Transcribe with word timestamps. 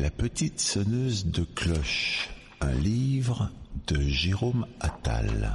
La 0.00 0.10
petite 0.10 0.60
sonneuse 0.60 1.26
de 1.26 1.42
cloche, 1.42 2.30
un 2.60 2.70
livre 2.70 3.50
de 3.88 4.00
Jérôme 4.00 4.64
Attal. 4.78 5.50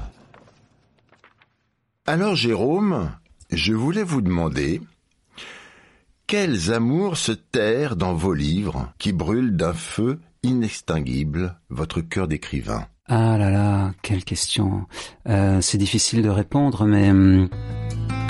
Alors 2.06 2.36
Jérôme, 2.36 3.10
je 3.52 3.72
voulais 3.72 4.04
vous 4.04 4.20
demander 4.20 4.82
quels 6.28 6.74
amours 6.74 7.16
se 7.16 7.32
terrent 7.32 7.96
dans 7.96 8.16
vos 8.16 8.34
livres 8.34 8.92
qui 8.98 9.14
brûlent 9.14 9.56
d'un 9.56 9.72
feu 9.72 10.20
inextinguible 10.44 11.58
votre 11.70 12.02
cœur 12.02 12.28
d'écrivain? 12.28 12.86
Ah 13.08 13.38
là 13.38 13.50
là, 13.50 13.94
quelle 14.02 14.26
question. 14.26 14.88
Euh, 15.30 15.62
c'est 15.62 15.78
difficile 15.78 16.22
de 16.22 16.30
répondre, 16.30 16.86
mais... 16.86 17.12
hum, 17.12 17.48
mais, 17.48 18.23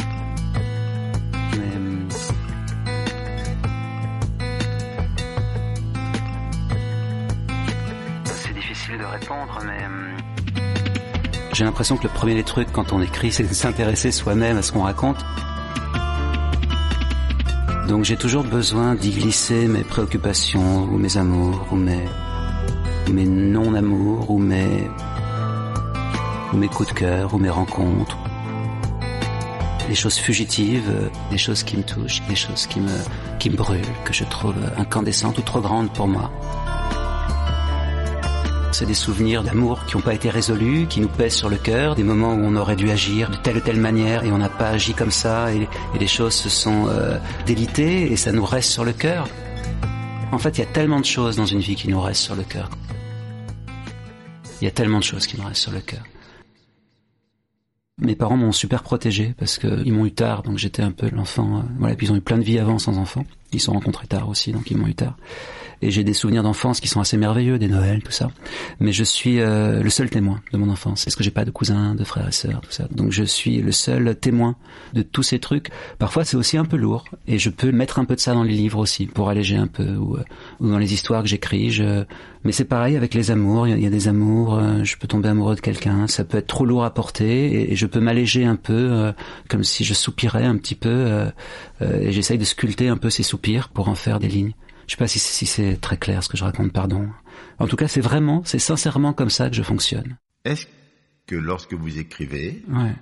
répondre, 9.06 9.60
mais... 9.66 9.86
hum, 9.86 10.18
J'ai 11.54 11.64
l'impression 11.66 11.98
que 11.98 12.04
le 12.04 12.10
premier 12.10 12.36
des 12.36 12.44
trucs 12.44 12.72
quand 12.72 12.94
on 12.94 13.02
écrit, 13.02 13.32
c'est 13.32 13.44
de 13.44 13.54
s'intéresser 13.54 14.12
soi-même 14.12 14.58
à 14.58 14.62
ce 14.62 14.72
qu'on 14.72 14.84
raconte. 14.84 15.24
Donc 17.88 18.06
j'ai 18.06 18.16
toujours 18.18 18.44
besoin 18.44 18.96
d'y 18.96 19.12
glisser 19.12 19.68
mes 19.68 19.84
préoccupations 19.84 20.84
ou 20.86 20.98
mes 20.98 21.18
amours 21.18 21.68
ou 21.72 21.76
mes, 21.76 22.06
non-amours 23.26 24.32
ou 24.32 24.40
mes, 24.40 24.90
ou 26.54 26.58
mes 26.58 26.68
coups 26.70 26.90
de 26.90 26.94
cœur 26.94 27.34
ou 27.34 27.38
mes 27.38 27.50
rencontres. 27.50 28.18
Les 29.90 29.96
choses 29.96 30.16
fugitives, 30.18 30.90
des 31.30 31.38
choses 31.38 31.62
qui 31.64 31.76
me 31.76 31.84
touchent, 31.84 32.22
des 32.30 32.36
choses 32.38 32.66
qui 32.68 32.80
me, 32.80 32.90
qui 33.38 33.50
me 33.50 33.58
brûlent, 33.58 33.82
que 34.06 34.14
je 34.14 34.24
trouve 34.24 34.56
incandescentes 34.78 35.38
ou 35.38 35.42
trop 35.42 35.60
grandes 35.60 35.92
pour 35.92 36.08
moi. 36.08 36.32
C'est 38.74 38.88
des 38.88 38.96
souvenirs 38.96 39.44
d'amour 39.44 39.86
qui 39.86 39.96
n'ont 39.96 40.02
pas 40.02 40.16
été 40.16 40.32
résolus, 40.32 40.88
qui 40.88 41.00
nous 41.00 41.08
pèsent 41.08 41.36
sur 41.36 41.48
le 41.48 41.58
cœur, 41.58 41.94
des 41.94 42.02
moments 42.02 42.34
où 42.34 42.40
on 42.40 42.56
aurait 42.56 42.76
dû 42.76 42.90
agir 42.90 43.30
de 43.30 43.36
telle 43.36 43.58
ou 43.58 43.60
telle 43.60 43.80
manière 43.80 44.24
et 44.24 44.32
on 44.32 44.40
n'a 44.40 44.50
pas 44.50 44.70
agi 44.70 44.96
comme 44.96 45.12
ça 45.12 45.54
et, 45.54 45.70
les 46.00 46.08
choses 46.08 46.34
se 46.34 46.50
sont 46.50 46.88
euh, 46.88 47.20
délitées 47.46 48.12
et 48.12 48.16
ça 48.16 48.32
nous 48.32 48.44
reste 48.44 48.72
sur 48.72 48.84
le 48.84 48.92
cœur. 48.92 49.30
En 50.32 50.40
fait, 50.40 50.58
il 50.58 50.62
y 50.62 50.64
a 50.64 50.72
tellement 50.72 51.00
de 51.00 51.06
choses 51.06 51.36
dans 51.36 51.46
une 51.46 51.60
vie 51.60 51.76
qui 51.76 51.88
nous 51.88 52.02
restent 52.02 52.24
sur 52.24 52.36
le 52.36 52.42
cœur. 52.42 52.68
Il 54.60 54.66
y 54.66 54.68
a 54.68 54.72
tellement 54.72 54.98
de 54.98 55.04
choses 55.04 55.28
qui 55.28 55.40
nous 55.40 55.46
restent 55.46 55.62
sur 55.62 55.72
le 55.72 55.82
cœur. 55.82 56.02
Mes 58.00 58.16
parents 58.16 58.38
m'ont 58.38 58.52
super 58.52 58.82
protégé 58.82 59.36
parce 59.38 59.60
qu'ils 59.60 59.94
m'ont 59.94 60.08
eu 60.08 60.14
tard, 60.14 60.42
donc 60.42 60.58
j'étais 60.58 60.82
un 60.82 60.92
peu 60.92 61.12
l'enfant. 61.12 61.60
euh, 61.60 61.62
voilà, 61.78 61.96
puis 61.96 62.08
ils 62.08 62.12
ont 62.12 62.16
eu 62.16 62.22
plein 62.22 62.40
de 62.40 62.44
vie 62.44 62.58
avant 62.58 62.80
sans 62.80 62.98
enfants. 62.98 63.24
Se 63.60 63.66
sont 63.68 63.74
rencontrés 63.74 64.08
tard 64.08 64.30
aussi, 64.30 64.52
donc 64.52 64.70
ils 64.72 64.78
m'ont 64.78 64.88
eu 64.88 64.96
tard. 64.96 65.16
Et 65.82 65.92
j'ai 65.92 66.06
des 66.06 66.14
souvenirs 66.14 66.44
d'enfance 66.44 66.80
qui 66.80 66.88
sont 66.88 67.02
assez 67.02 67.18
merveilleux, 67.18 67.60
des 67.60 67.68
Noëls, 67.68 68.02
tout 68.04 68.12
ça. 68.12 68.32
Mais 68.80 68.94
je 68.94 69.04
suis 69.04 69.42
euh, 69.42 69.84
le 69.84 69.90
seul 69.90 70.10
témoin 70.10 70.40
de 70.54 70.58
mon 70.58 70.70
enfance. 70.70 71.04
Parce 71.04 71.18
que 71.18 71.24
j'ai 71.26 71.32
pas 71.32 71.44
de 71.44 71.52
cousins, 71.52 71.94
de 71.94 72.06
frères 72.06 72.28
et 72.30 72.32
sœurs, 72.32 72.62
tout 72.62 72.72
ça? 72.72 72.88
Donc 72.92 73.12
je 73.12 73.24
suis 73.26 73.62
le 73.62 73.74
seul 73.74 74.16
témoin 74.16 74.56
de 74.94 75.02
tous 75.02 75.24
ces 75.24 75.40
trucs. 75.40 75.72
Parfois 76.00 76.24
c'est 76.24 76.38
aussi 76.38 76.58
un 76.58 76.64
peu 76.64 76.78
lourd. 76.78 77.04
Et 77.28 77.38
je 77.38 77.50
peux 77.50 77.74
mettre 77.74 78.00
un 78.00 78.06
peu 78.06 78.16
de 78.16 78.22
ça 78.22 78.34
dans 78.34 78.44
les 78.44 78.54
livres 78.54 78.80
aussi, 78.80 79.08
pour 79.08 79.28
alléger 79.30 79.58
un 79.58 79.68
peu. 79.68 79.96
Ou, 79.98 80.16
euh, 80.16 80.24
dans 80.62 80.78
les 80.78 80.94
histoires 80.94 81.22
que 81.22 81.28
j'écris. 81.28 81.82
Mais 82.46 82.54
c'est 82.54 82.66
pareil 82.66 82.96
avec 82.96 83.14
les 83.14 83.30
amours. 83.32 83.68
Il 83.68 83.78
y 83.82 83.86
a- 83.86 83.90
des 83.90 84.08
amours, 84.08 84.56
euh, 84.56 84.84
je 84.86 84.96
peux 84.98 85.08
tomber 85.08 85.30
amoureux 85.30 85.56
de 85.56 85.62
quelqu'un. 85.62 86.08
Ça 86.08 86.24
peut 86.24 86.38
être 86.38 86.48
trop 86.48 86.66
lourd 86.66 86.86
à 86.86 86.94
porter. 86.94 87.72
Et, 87.72 87.76
je 87.76 87.86
peux 87.88 88.00
m'alléger 88.00 88.46
un 88.46 88.56
peu, 88.56 89.12
comme 89.50 89.64
si 89.66 89.84
je 89.84 89.94
soupirais 89.94 90.46
un 90.46 90.56
petit 90.56 90.76
peu. 90.76 91.26
et 91.82 92.12
j'essaye 92.14 92.38
de 92.38 92.46
sculpter 92.46 92.88
un 92.88 92.96
peu 92.96 93.10
ces 93.10 93.24
soupirs 93.24 93.43
pour 93.74 93.90
en 93.90 93.96
faire 93.96 94.20
des 94.20 94.28
lignes. 94.28 94.54
Je 94.88 94.92
sais 94.92 94.98
pas 94.98 95.08
si, 95.08 95.20
si 95.20 95.46
c'est 95.46 95.78
très 95.78 95.98
clair 95.98 96.24
ce 96.24 96.30
que 96.30 96.38
je 96.38 96.44
raconte, 96.44 96.74
pardon. 96.74 97.10
En 97.60 97.68
tout 97.68 97.76
cas, 97.76 97.88
c'est 97.88 98.02
vraiment, 98.02 98.42
c'est 98.46 98.60
sincèrement 98.60 99.14
comme 99.14 99.30
ça 99.30 99.50
que 99.50 99.56
je 99.56 99.64
fonctionne. 99.64 100.18
Est-ce 100.44 100.66
que 101.28 101.36
lorsque 101.36 101.74
vous 101.74 102.00
écrivez, 102.00 102.64
Ouais, 102.70 102.94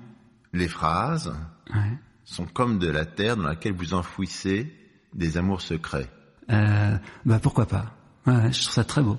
les 0.54 0.68
phrases 0.68 1.34
ouais. 1.74 1.80
sont 2.24 2.46
comme 2.46 2.78
de 2.78 2.88
la 2.88 3.06
terre 3.06 3.36
dans 3.38 3.44
laquelle 3.48 3.74
vous 3.74 3.94
enfouissez 3.94 4.72
des 5.14 5.38
amours 5.38 5.62
secrets? 5.62 6.08
Euh, 6.52 6.98
bah 7.26 7.40
pourquoi 7.42 7.66
pas? 7.66 7.96
Ouais, 8.28 8.52
je 8.52 8.62
trouve 8.62 8.74
ça 8.74 8.84
très 8.84 9.02
beau. 9.02 9.18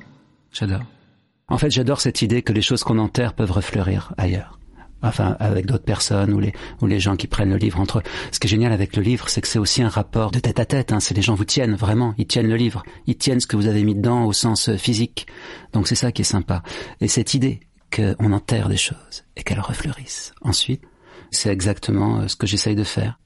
J'adore. 0.52 0.84
En 1.48 1.58
fait, 1.58 1.70
j'adore 1.70 2.00
cette 2.00 2.22
idée 2.22 2.42
que 2.42 2.52
les 2.52 2.62
choses 2.62 2.84
qu'on 2.84 2.98
enterre 2.98 3.34
peuvent 3.34 3.50
refleurir 3.50 4.12
ailleurs. 4.16 4.58
Enfin, 5.02 5.36
avec 5.40 5.66
d'autres 5.66 5.84
personnes 5.84 6.32
ou 6.32 6.40
les 6.40 6.52
ou 6.80 6.86
les 6.86 7.00
gens 7.00 7.16
qui 7.16 7.26
prennent 7.26 7.50
le 7.50 7.56
livre 7.56 7.80
entre 7.80 7.98
eux. 7.98 8.02
Ce 8.30 8.38
qui 8.38 8.46
est 8.46 8.50
génial 8.50 8.72
avec 8.72 8.96
le 8.96 9.02
livre, 9.02 9.28
c'est 9.28 9.40
que 9.40 9.48
c'est 9.48 9.58
aussi 9.58 9.82
un 9.82 9.88
rapport 9.88 10.30
de 10.30 10.38
tête 10.38 10.60
à 10.60 10.64
tête. 10.64 10.92
Hein. 10.92 11.00
C'est 11.00 11.14
les 11.14 11.22
gens 11.22 11.34
vous 11.34 11.44
tiennent 11.44 11.74
vraiment, 11.74 12.14
ils 12.18 12.26
tiennent 12.26 12.48
le 12.48 12.56
livre, 12.56 12.82
ils 13.06 13.16
tiennent 13.16 13.40
ce 13.40 13.46
que 13.46 13.56
vous 13.56 13.66
avez 13.66 13.82
mis 13.84 13.94
dedans 13.94 14.24
au 14.24 14.32
sens 14.32 14.68
euh, 14.68 14.76
physique. 14.76 15.26
Donc 15.72 15.88
c'est 15.88 15.94
ça 15.94 16.12
qui 16.12 16.22
est 16.22 16.24
sympa. 16.24 16.62
Et 17.00 17.08
cette 17.08 17.34
idée 17.34 17.60
qu'on 17.94 18.32
enterre 18.32 18.68
des 18.68 18.76
choses 18.76 19.24
et 19.36 19.42
qu'elles 19.42 19.60
refleurissent 19.60 20.32
ensuite, 20.42 20.82
c'est 21.30 21.50
exactement 21.50 22.20
euh, 22.20 22.28
ce 22.28 22.36
que 22.36 22.46
j'essaye 22.46 22.74
de 22.74 22.84
faire. 22.84 23.18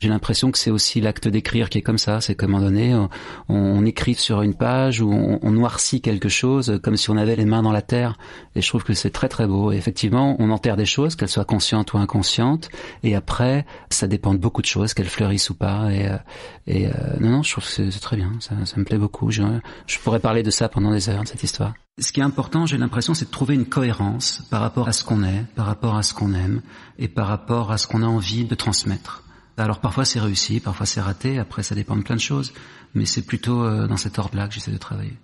J'ai 0.00 0.08
l'impression 0.08 0.52
que 0.52 0.58
c'est 0.58 0.70
aussi 0.70 1.00
l'acte 1.00 1.26
d'écrire 1.26 1.68
qui 1.68 1.78
est 1.78 1.82
comme 1.82 1.98
ça. 1.98 2.20
C'est 2.20 2.36
qu'à 2.36 2.46
un 2.46 2.48
moment 2.48 2.64
donné, 2.64 2.94
on, 2.94 3.08
on 3.48 3.84
écrit 3.84 4.14
sur 4.14 4.42
une 4.42 4.54
page 4.54 5.00
ou 5.00 5.10
on, 5.10 5.50
noircit 5.50 6.00
quelque 6.00 6.28
chose 6.28 6.78
comme 6.82 6.96
si 6.96 7.10
on 7.10 7.16
avait 7.16 7.34
les 7.34 7.44
mains 7.44 7.62
dans 7.62 7.72
la 7.72 7.82
terre. 7.82 8.16
Et 8.54 8.62
je 8.62 8.68
trouve 8.68 8.84
que 8.84 8.94
c'est 8.94 9.10
très 9.10 9.28
très 9.28 9.46
beau. 9.46 9.72
Et 9.72 9.76
effectivement, 9.76 10.36
on 10.38 10.50
enterre 10.50 10.76
des 10.76 10.86
choses, 10.86 11.16
qu'elles 11.16 11.28
soient 11.28 11.44
conscientes 11.44 11.94
ou 11.94 11.98
inconscientes. 11.98 12.68
Et 13.02 13.16
après, 13.16 13.66
ça 13.90 14.06
dépend 14.06 14.34
de 14.34 14.38
beaucoup 14.38 14.62
de 14.62 14.66
choses, 14.66 14.94
qu'elles 14.94 15.06
fleurissent 15.06 15.50
ou 15.50 15.54
pas. 15.54 15.90
Et, 15.92 16.08
euh, 16.08 16.16
euh, 16.68 16.90
non, 17.18 17.30
non, 17.30 17.42
je 17.42 17.50
trouve 17.52 17.64
que 17.64 17.90
c'est 17.90 18.00
très 18.00 18.16
bien. 18.16 18.32
Ça, 18.38 18.54
ça 18.64 18.76
me 18.76 18.84
plaît 18.84 18.98
beaucoup. 18.98 19.32
Je, 19.32 19.42
je 19.86 19.98
pourrais 19.98 20.20
parler 20.20 20.44
de 20.44 20.50
ça 20.50 20.68
pendant 20.68 20.92
des 20.92 21.08
heures, 21.08 21.24
de 21.24 21.28
cette 21.28 21.42
histoire. 21.42 21.74
Ce 21.98 22.12
qui 22.12 22.20
est 22.20 22.24
important, 22.24 22.66
j'ai 22.66 22.78
l'impression, 22.78 23.14
c'est 23.14 23.24
de 23.24 23.30
trouver 23.30 23.56
une 23.56 23.66
cohérence 23.66 24.42
par 24.50 24.60
rapport 24.60 24.86
à 24.86 24.92
ce 24.92 25.02
qu'on 25.02 25.24
est, 25.24 25.44
par 25.56 25.66
rapport 25.66 25.96
à 25.96 26.04
ce 26.04 26.14
qu'on 26.14 26.32
aime 26.32 26.62
et 27.00 27.08
par 27.08 27.26
rapport 27.26 27.72
à 27.72 27.78
ce 27.78 27.88
qu'on 27.88 28.02
a 28.02 28.06
envie 28.06 28.44
de 28.44 28.54
transmettre. 28.54 29.24
Alors 29.58 29.80
parfois 29.80 30.04
c'est 30.04 30.20
réussi, 30.20 30.60
parfois 30.60 30.86
c'est 30.86 31.00
raté, 31.00 31.38
après 31.38 31.64
ça 31.64 31.74
dépend 31.74 31.96
de 31.96 32.02
plein 32.02 32.14
de 32.14 32.20
choses, 32.20 32.52
mais 32.94 33.06
c'est 33.06 33.22
plutôt 33.22 33.64
euh, 33.64 33.88
dans 33.88 33.96
cet 33.96 34.18
ordre-là 34.18 34.46
que 34.46 34.54
j'essaie 34.54 34.70
de 34.70 34.78
travailler. 34.78 35.16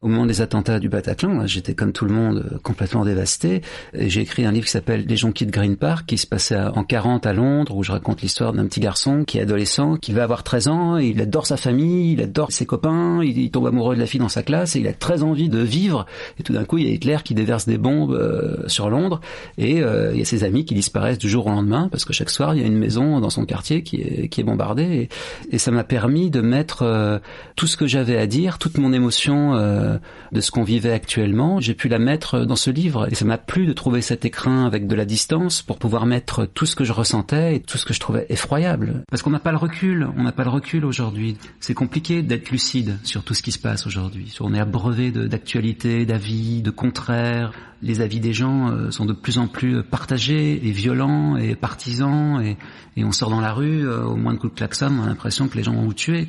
Au 0.00 0.06
moment 0.06 0.26
des 0.26 0.42
attentats 0.42 0.78
du 0.78 0.88
Bataclan, 0.88 1.44
j'étais 1.48 1.74
comme 1.74 1.92
tout 1.92 2.04
le 2.04 2.14
monde 2.14 2.46
euh, 2.52 2.58
complètement 2.62 3.04
dévasté. 3.04 3.62
J'ai 3.94 4.20
écrit 4.20 4.44
un 4.44 4.52
livre 4.52 4.66
qui 4.66 4.70
s'appelle 4.70 5.04
Les 5.08 5.16
gens 5.16 5.32
quittent 5.32 5.50
Green 5.50 5.74
Park, 5.76 6.06
qui 6.06 6.18
se 6.18 6.26
passait 6.28 6.56
en 6.56 6.84
40 6.84 7.26
à 7.26 7.32
Londres, 7.32 7.74
où 7.74 7.82
je 7.82 7.90
raconte 7.90 8.22
l'histoire 8.22 8.52
d'un 8.52 8.66
petit 8.66 8.78
garçon 8.78 9.24
qui 9.24 9.38
est 9.38 9.40
adolescent, 9.40 9.96
qui 9.96 10.12
va 10.12 10.22
avoir 10.22 10.44
13 10.44 10.68
ans, 10.68 10.96
il 10.98 11.20
adore 11.20 11.46
sa 11.46 11.56
famille, 11.56 12.12
il 12.12 12.22
adore 12.22 12.52
ses 12.52 12.64
copains, 12.64 13.24
il, 13.24 13.50
tombe 13.50 13.66
amoureux 13.66 13.96
de 13.96 14.00
la 14.00 14.06
fille 14.06 14.20
dans 14.20 14.28
sa 14.28 14.44
classe, 14.44 14.76
et 14.76 14.78
il 14.78 14.86
a 14.86 14.92
très 14.92 15.24
envie 15.24 15.48
de 15.48 15.58
vivre. 15.58 16.06
Et 16.38 16.44
tout 16.44 16.52
d'un 16.52 16.64
coup, 16.64 16.78
il 16.78 16.86
y 16.86 16.90
a 16.92 16.94
Hitler 16.94 17.16
qui 17.24 17.34
déverse 17.34 17.66
des 17.66 17.76
bombes 17.76 18.12
euh, 18.12 18.68
sur 18.68 18.90
Londres, 18.90 19.20
et 19.56 19.82
euh, 19.82 20.12
il 20.12 20.20
y 20.20 20.22
a 20.22 20.24
ses 20.24 20.44
amis 20.44 20.64
qui 20.64 20.74
disparaissent 20.74 21.18
du 21.18 21.28
jour 21.28 21.48
au 21.48 21.50
lendemain, 21.50 21.88
parce 21.90 22.04
que 22.04 22.12
chaque 22.12 22.30
soir, 22.30 22.54
il 22.54 22.60
y 22.60 22.64
a 22.64 22.68
une 22.68 22.78
maison 22.78 23.18
dans 23.18 23.30
son 23.30 23.44
quartier 23.46 23.82
qui 23.82 23.96
est, 23.96 24.42
bombardée. 24.44 25.08
Et, 25.50 25.58
ça 25.58 25.72
m'a 25.72 25.82
permis 25.82 26.30
de 26.30 26.40
mettre 26.40 27.20
tout 27.56 27.66
ce 27.66 27.76
que 27.76 27.88
j'avais 27.88 28.16
à 28.16 28.28
dire, 28.28 28.58
toute 28.58 28.78
mon 28.78 28.92
émotion 28.92 29.56
euh, 29.88 29.98
de 30.32 30.40
ce 30.40 30.50
qu'on 30.50 30.62
vivait 30.62 30.92
actuellement, 30.92 31.60
j'ai 31.60 31.74
pu 31.74 31.88
la 31.88 31.98
mettre 31.98 32.44
dans 32.44 32.56
ce 32.56 32.70
livre. 32.70 33.08
Et 33.10 33.14
ça 33.14 33.24
m'a 33.24 33.38
plu 33.38 33.66
de 33.66 33.72
trouver 33.72 34.02
cet 34.02 34.24
écrin 34.24 34.66
avec 34.66 34.86
de 34.86 34.94
la 34.94 35.04
distance 35.04 35.62
pour 35.62 35.78
pouvoir 35.78 36.06
mettre 36.06 36.46
tout 36.46 36.66
ce 36.66 36.76
que 36.76 36.84
je 36.84 36.92
ressentais 36.92 37.56
et 37.56 37.60
tout 37.60 37.78
ce 37.78 37.84
que 37.84 37.94
je 37.94 38.00
trouvais 38.00 38.26
effroyable. 38.28 39.02
Parce 39.10 39.22
qu'on 39.22 39.30
n'a 39.30 39.38
pas 39.38 39.52
le 39.52 39.58
recul, 39.58 40.08
on 40.16 40.22
n'a 40.22 40.32
pas 40.32 40.44
le 40.44 40.50
recul 40.50 40.84
aujourd'hui. 40.84 41.36
C'est 41.60 41.74
compliqué 41.74 42.22
d'être 42.22 42.50
lucide 42.50 42.98
sur 43.04 43.22
tout 43.24 43.34
ce 43.34 43.42
qui 43.42 43.52
se 43.52 43.58
passe 43.58 43.86
aujourd'hui. 43.86 44.34
On 44.40 44.54
est 44.54 44.60
abreuvé 44.60 45.10
d'actualités, 45.10 46.06
d'avis, 46.06 46.62
de 46.62 46.70
contraires. 46.70 47.52
Les 47.80 48.00
avis 48.00 48.18
des 48.18 48.32
gens 48.32 48.70
euh, 48.70 48.90
sont 48.90 49.04
de 49.04 49.12
plus 49.12 49.38
en 49.38 49.46
plus 49.46 49.84
partagés 49.84 50.66
et 50.66 50.72
violents 50.72 51.36
et 51.36 51.54
partisans 51.54 52.42
et, 52.42 52.56
et 52.96 53.04
on 53.04 53.12
sort 53.12 53.30
dans 53.30 53.40
la 53.40 53.52
rue, 53.52 53.86
euh, 53.86 54.02
au 54.02 54.16
moins 54.16 54.34
de 54.34 54.38
coups 54.38 54.52
de 54.52 54.58
klaxon, 54.58 54.98
on 54.98 55.04
a 55.04 55.06
l'impression 55.06 55.46
que 55.46 55.56
les 55.56 55.62
gens 55.62 55.72
vont 55.72 55.84
vous 55.84 55.94
tuer. 55.94 56.26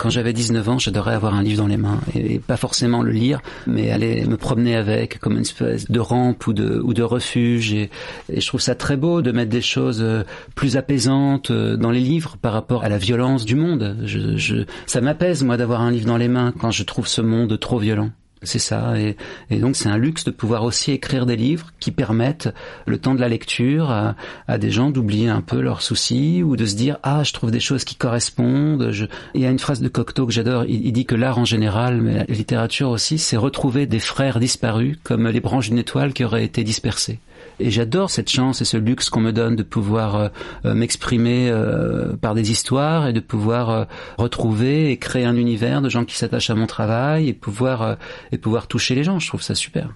Quand 0.00 0.08
j'avais 0.08 0.32
19 0.32 0.66
ans, 0.70 0.78
j'adorais 0.78 1.12
avoir 1.12 1.34
un 1.34 1.42
livre 1.42 1.58
dans 1.58 1.66
les 1.66 1.76
mains 1.76 2.00
et 2.14 2.38
pas 2.38 2.56
forcément 2.56 3.02
le 3.02 3.10
lire, 3.10 3.42
mais 3.66 3.90
aller 3.90 4.24
me 4.24 4.38
promener 4.38 4.74
avec 4.74 5.18
comme 5.18 5.34
une 5.34 5.42
espèce 5.42 5.90
de 5.90 6.00
rampe 6.00 6.46
ou 6.46 6.54
de, 6.54 6.80
ou 6.82 6.94
de 6.94 7.02
refuge. 7.02 7.74
Et, 7.74 7.90
je 8.34 8.46
trouve 8.46 8.62
ça 8.62 8.74
très 8.74 8.96
beau 8.96 9.20
de 9.20 9.30
mettre 9.30 9.50
des 9.50 9.60
choses 9.60 10.00
euh, 10.00 10.22
plus 10.54 10.78
apaisantes 10.78 11.50
euh, 11.50 11.76
dans 11.76 11.90
les 11.90 12.00
livres 12.00 12.38
par 12.40 12.54
rapport 12.54 12.82
à 12.82 12.88
la 12.88 12.96
violence 12.96 13.44
du 13.44 13.56
monde. 13.56 13.98
Je, 14.04 14.38
je, 14.38 14.64
ça 14.86 15.02
m'apaise, 15.02 15.42
moi, 15.42 15.58
d'avoir 15.58 15.82
un 15.82 15.90
livre 15.90 16.06
dans 16.06 16.16
les 16.16 16.28
mains 16.28 16.54
quand 16.58 16.70
je 16.70 16.82
trouve 16.82 17.06
ce 17.06 17.20
monde 17.20 17.60
trop 17.60 17.78
violent. 17.78 18.10
C'est 18.42 18.58
ça, 18.58 18.94
et, 18.98 19.16
donc 19.58 19.76
c'est 19.76 19.90
un 19.90 19.98
luxe 19.98 20.24
de 20.24 20.30
pouvoir 20.30 20.64
aussi 20.64 20.92
écrire 20.92 21.26
des 21.26 21.36
livres 21.36 21.66
qui 21.78 21.90
permettent 21.90 22.48
le 22.86 22.96
temps 22.96 23.14
de 23.14 23.20
la 23.20 23.28
lecture 23.28 23.90
à, 23.90 24.58
des 24.58 24.70
gens 24.70 24.90
d'oublier 24.90 25.28
un 25.28 25.42
peu 25.42 25.60
leurs 25.60 25.82
soucis 25.82 26.42
ou 26.42 26.56
de 26.56 26.64
se 26.64 26.74
dire 26.74 26.96
ah 27.02 27.22
je 27.22 27.34
trouve 27.34 27.50
des 27.50 27.60
choses 27.60 27.84
qui 27.84 27.96
correspondent. 27.96 28.92
Je... 28.92 29.04
Il 29.34 29.42
y 29.42 29.46
a 29.46 29.50
une 29.50 29.58
phrase 29.58 29.82
de 29.82 29.88
Cocteau 29.88 30.26
que 30.26 30.32
j'adore. 30.32 30.64
Il, 30.64 30.90
dit 30.92 31.04
que 31.04 31.14
l'art 31.14 31.38
en 31.38 31.44
général, 31.44 32.00
mais 32.00 32.14
la 32.14 32.24
littérature 32.24 32.88
aussi, 32.88 33.18
c'est 33.18 33.36
retrouver 33.36 33.86
des 33.86 34.00
frères 34.00 34.40
disparus 34.40 34.96
comme 35.02 35.28
les 35.28 35.40
branches 35.40 35.68
d'une 35.68 35.78
étoile 35.78 36.14
qui 36.14 36.24
auraient 36.24 36.44
été 36.44 36.64
dispersées. 36.64 37.18
Et 37.58 37.70
j'adore 37.70 38.10
cette 38.10 38.30
chance 38.30 38.62
et 38.62 38.64
ce 38.64 38.76
luxe 38.76 39.10
qu'on 39.10 39.20
me 39.20 39.32
donne 39.32 39.56
de 39.56 39.62
pouvoir 39.62 40.16
euh, 40.16 40.28
euh, 40.64 40.74
m'exprimer 40.74 41.50
euh, 41.50 42.16
par 42.16 42.34
des 42.34 42.50
histoires 42.50 43.06
et 43.06 43.12
de 43.12 43.20
pouvoir 43.20 43.86
retrouver 44.18 44.90
et 44.90 44.96
créer 44.96 45.24
un 45.24 45.36
univers 45.36 45.82
de 45.82 45.88
gens 45.88 46.04
qui 46.04 46.16
s'attachent 46.16 46.50
à 46.50 46.54
mon 46.54 46.66
travail 46.66 47.28
et 47.28 47.34
pouvoir 47.34 47.96
et 48.32 48.38
pouvoir 48.38 48.66
toucher 48.66 48.94
les 48.94 49.04
gens. 49.04 49.18
Je 49.18 49.28
trouve 49.28 49.42
ça 49.42 49.54
super. 49.54 49.92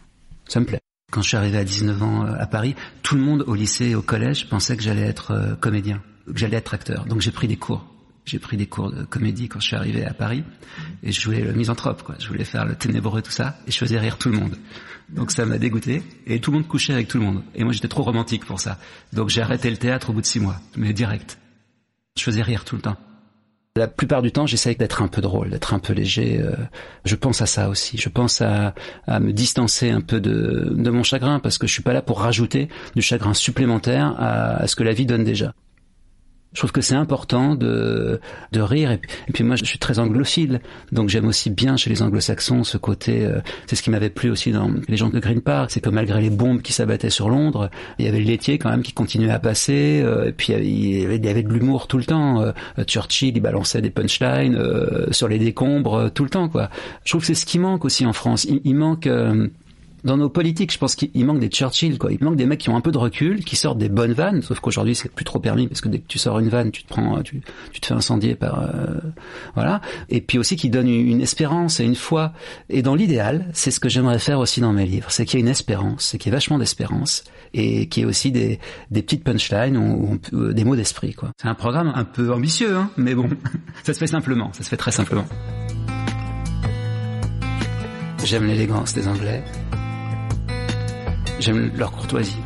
Ça 0.46 0.60
me 0.60 0.66
plaît. 0.66 0.80
Quand 1.10 1.22
je 1.22 1.28
suis 1.28 1.36
arrivé 1.36 1.58
à 1.58 1.64
19 1.64 2.02
ans 2.02 2.26
à 2.26 2.46
Paris, 2.46 2.74
tout 3.02 3.14
le 3.14 3.22
monde 3.22 3.44
au 3.46 3.54
lycée 3.54 3.90
et 3.90 3.94
au 3.94 4.02
collège 4.02 4.48
pensait 4.48 4.76
que 4.76 4.82
j'allais 4.82 5.02
être 5.02 5.56
comédien, 5.60 6.02
que 6.26 6.38
j'allais 6.38 6.56
être 6.56 6.74
acteur. 6.74 7.06
Donc 7.06 7.20
j'ai 7.20 7.30
pris 7.30 7.48
des 7.48 7.56
cours. 7.56 7.86
J'ai 8.24 8.38
pris 8.38 8.56
des 8.56 8.66
cours 8.66 8.90
de 8.90 9.04
comédie 9.04 9.48
quand 9.48 9.60
je 9.60 9.66
suis 9.66 9.76
arrivé 9.76 10.04
à 10.04 10.14
Paris 10.14 10.44
et 11.02 11.12
je 11.12 11.24
voulais 11.24 11.42
le 11.42 11.52
misanthrope, 11.52 12.02
quoi. 12.02 12.14
Je 12.18 12.26
voulais 12.28 12.44
faire 12.44 12.64
le 12.64 12.74
ténébreux, 12.74 13.20
tout 13.20 13.30
ça, 13.30 13.58
et 13.66 13.70
je 13.70 13.76
faisais 13.76 13.98
rire 13.98 14.16
tout 14.16 14.30
le 14.30 14.38
monde. 14.38 14.56
Donc 15.10 15.30
ça 15.30 15.44
m'a 15.44 15.58
dégoûté 15.58 16.02
et 16.26 16.40
tout 16.40 16.50
le 16.50 16.58
monde 16.58 16.68
couchait 16.68 16.92
avec 16.92 17.08
tout 17.08 17.18
le 17.18 17.24
monde. 17.24 17.42
Et 17.54 17.64
moi 17.64 17.72
j'étais 17.72 17.88
trop 17.88 18.02
romantique 18.02 18.44
pour 18.44 18.60
ça. 18.60 18.78
Donc 19.12 19.28
j'ai 19.28 19.42
arrêté 19.42 19.70
le 19.70 19.76
théâtre 19.76 20.10
au 20.10 20.12
bout 20.12 20.20
de 20.20 20.26
six 20.26 20.40
mois, 20.40 20.56
mais 20.76 20.92
direct. 20.92 21.38
Je 22.16 22.22
faisais 22.22 22.42
rire 22.42 22.64
tout 22.64 22.76
le 22.76 22.82
temps. 22.82 22.96
La 23.76 23.88
plupart 23.88 24.22
du 24.22 24.30
temps, 24.30 24.46
j'essaye 24.46 24.76
d'être 24.76 25.02
un 25.02 25.08
peu 25.08 25.20
drôle, 25.20 25.50
d'être 25.50 25.74
un 25.74 25.80
peu 25.80 25.92
léger. 25.92 26.40
Euh, 26.40 26.54
je 27.04 27.16
pense 27.16 27.42
à 27.42 27.46
ça 27.46 27.68
aussi. 27.68 27.98
Je 27.98 28.08
pense 28.08 28.40
à, 28.40 28.72
me 29.08 29.32
distancer 29.32 29.90
un 29.90 30.00
peu 30.00 30.20
de, 30.20 30.72
de, 30.76 30.90
mon 30.90 31.02
chagrin 31.02 31.40
parce 31.40 31.58
que 31.58 31.66
je 31.66 31.72
suis 31.72 31.82
pas 31.82 31.92
là 31.92 32.00
pour 32.00 32.20
rajouter 32.20 32.68
du 32.94 33.02
chagrin 33.02 33.34
supplémentaire 33.34 34.14
à 34.16 34.68
ce 34.68 34.76
que 34.76 34.84
la 34.84 34.92
vie 34.92 35.06
donne 35.06 35.24
déjà. 35.24 35.54
Je 36.54 36.60
trouve 36.60 36.72
que 36.72 36.80
c'est 36.80 36.94
important 36.94 37.56
de, 37.56 38.20
de 38.52 38.60
rire. 38.60 38.92
Et 38.92 39.32
puis, 39.32 39.44
moi, 39.44 39.56
je 39.56 39.64
suis 39.64 39.78
très 39.78 39.98
anglophile, 39.98 40.60
donc 40.92 41.08
j'aime 41.08 41.26
aussi 41.26 41.50
bien 41.50 41.76
chez 41.76 41.90
les 41.90 42.00
anglo-saxons 42.00 42.64
ce 42.64 42.78
côté. 42.78 43.24
Euh, 43.26 43.40
c'est 43.66 43.76
ce 43.76 43.82
qui 43.82 43.90
m'avait 43.90 44.08
plu 44.08 44.30
aussi 44.30 44.52
dans 44.52 44.70
les 44.88 44.96
gens 44.96 45.08
de 45.08 45.18
Green 45.18 45.40
Park, 45.40 45.70
c'est 45.72 45.80
que 45.80 45.90
malgré 45.90 46.20
les 46.22 46.30
bombes 46.30 46.62
qui 46.62 46.72
s'abattaient 46.72 47.10
sur 47.10 47.28
Londres, 47.28 47.70
il 47.98 48.06
y 48.06 48.08
avait 48.08 48.20
le 48.20 48.24
laitier 48.24 48.58
quand 48.58 48.70
même 48.70 48.82
qui 48.82 48.92
continuait 48.92 49.30
à 49.30 49.40
passer. 49.40 50.00
Euh, 50.04 50.28
et 50.28 50.32
puis 50.32 50.52
il 50.52 51.00
y 51.00 51.04
avait, 51.04 51.16
il 51.16 51.24
y 51.24 51.28
avait 51.28 51.42
de 51.42 51.52
l'humour 51.52 51.88
tout 51.88 51.98
le 51.98 52.04
temps. 52.04 52.40
Euh, 52.40 52.52
Churchill, 52.86 53.36
il 53.36 53.40
balançait 53.40 53.82
des 53.82 53.90
punchlines 53.90 54.58
sur 55.10 55.28
les 55.28 55.38
décombres 55.38 56.10
tout 56.12 56.24
le 56.24 56.30
temps, 56.30 56.48
quoi. 56.48 56.70
Je 57.04 57.10
trouve 57.10 57.22
que 57.22 57.26
c'est 57.26 57.34
ce 57.34 57.46
qui 57.46 57.58
manque 57.58 57.84
aussi 57.84 58.06
en 58.06 58.12
France. 58.12 58.44
Il, 58.44 58.60
il 58.64 58.76
manque 58.76 59.08
dans 60.04 60.18
nos 60.18 60.28
politiques, 60.28 60.72
je 60.72 60.78
pense 60.78 60.94
qu'il 60.94 61.24
manque 61.24 61.40
des 61.40 61.48
Churchill, 61.48 61.98
quoi. 61.98 62.12
Il 62.12 62.22
manque 62.22 62.36
des 62.36 62.44
mecs 62.46 62.60
qui 62.60 62.68
ont 62.68 62.76
un 62.76 62.80
peu 62.82 62.92
de 62.92 62.98
recul, 62.98 63.42
qui 63.42 63.56
sortent 63.56 63.78
des 63.78 63.88
bonnes 63.88 64.12
vannes, 64.12 64.42
sauf 64.42 64.60
qu'aujourd'hui 64.60 64.94
c'est 64.94 65.10
plus 65.10 65.24
trop 65.24 65.40
permis 65.40 65.66
parce 65.66 65.80
que 65.80 65.88
dès 65.88 65.98
que 65.98 66.06
tu 66.06 66.18
sors 66.18 66.38
une 66.38 66.48
vanne, 66.48 66.70
tu 66.70 66.84
te 66.84 66.88
prends, 66.88 67.22
tu, 67.22 67.40
tu 67.72 67.80
te 67.80 67.86
fais 67.86 67.94
incendier 67.94 68.34
par, 68.34 68.60
euh, 68.60 69.00
voilà. 69.54 69.80
Et 70.10 70.20
puis 70.20 70.38
aussi 70.38 70.56
qui 70.56 70.68
donne 70.68 70.88
une 70.88 71.22
espérance 71.22 71.80
et 71.80 71.84
une 71.84 71.94
foi. 71.94 72.32
Et 72.68 72.82
dans 72.82 72.94
l'idéal, 72.94 73.48
c'est 73.54 73.70
ce 73.70 73.80
que 73.80 73.88
j'aimerais 73.88 74.18
faire 74.18 74.38
aussi 74.38 74.60
dans 74.60 74.72
mes 74.72 74.86
livres, 74.86 75.10
c'est 75.10 75.24
qu'il 75.24 75.38
y 75.38 75.42
ait 75.42 75.46
une 75.46 75.50
espérance, 75.50 76.04
c'est 76.04 76.18
qu'il 76.18 76.30
y 76.30 76.32
ait 76.32 76.36
vachement 76.36 76.58
d'espérance 76.58 77.24
et 77.54 77.88
qu'il 77.88 78.02
y 78.02 78.06
ait 78.06 78.08
aussi 78.08 78.30
des, 78.30 78.58
petites 78.92 79.24
punchlines 79.24 79.76
ou, 79.76 80.18
ou 80.32 80.52
des 80.52 80.64
mots 80.64 80.76
d'esprit, 80.76 81.14
quoi. 81.14 81.30
C'est 81.40 81.48
un 81.48 81.54
programme 81.54 81.92
un 81.94 82.04
peu 82.04 82.32
ambitieux, 82.32 82.76
hein, 82.76 82.90
mais 82.96 83.14
bon, 83.14 83.28
ça 83.84 83.94
se 83.94 83.98
fait 83.98 84.06
simplement, 84.06 84.52
ça 84.52 84.64
se 84.64 84.68
fait 84.68 84.76
très 84.76 84.92
simplement. 84.92 85.24
J'aime 88.24 88.46
l'élégance 88.46 88.94
des 88.94 89.06
Anglais. 89.06 89.44
J'aime 91.40 91.72
leur 91.76 91.90
courtoisie. 91.90 92.40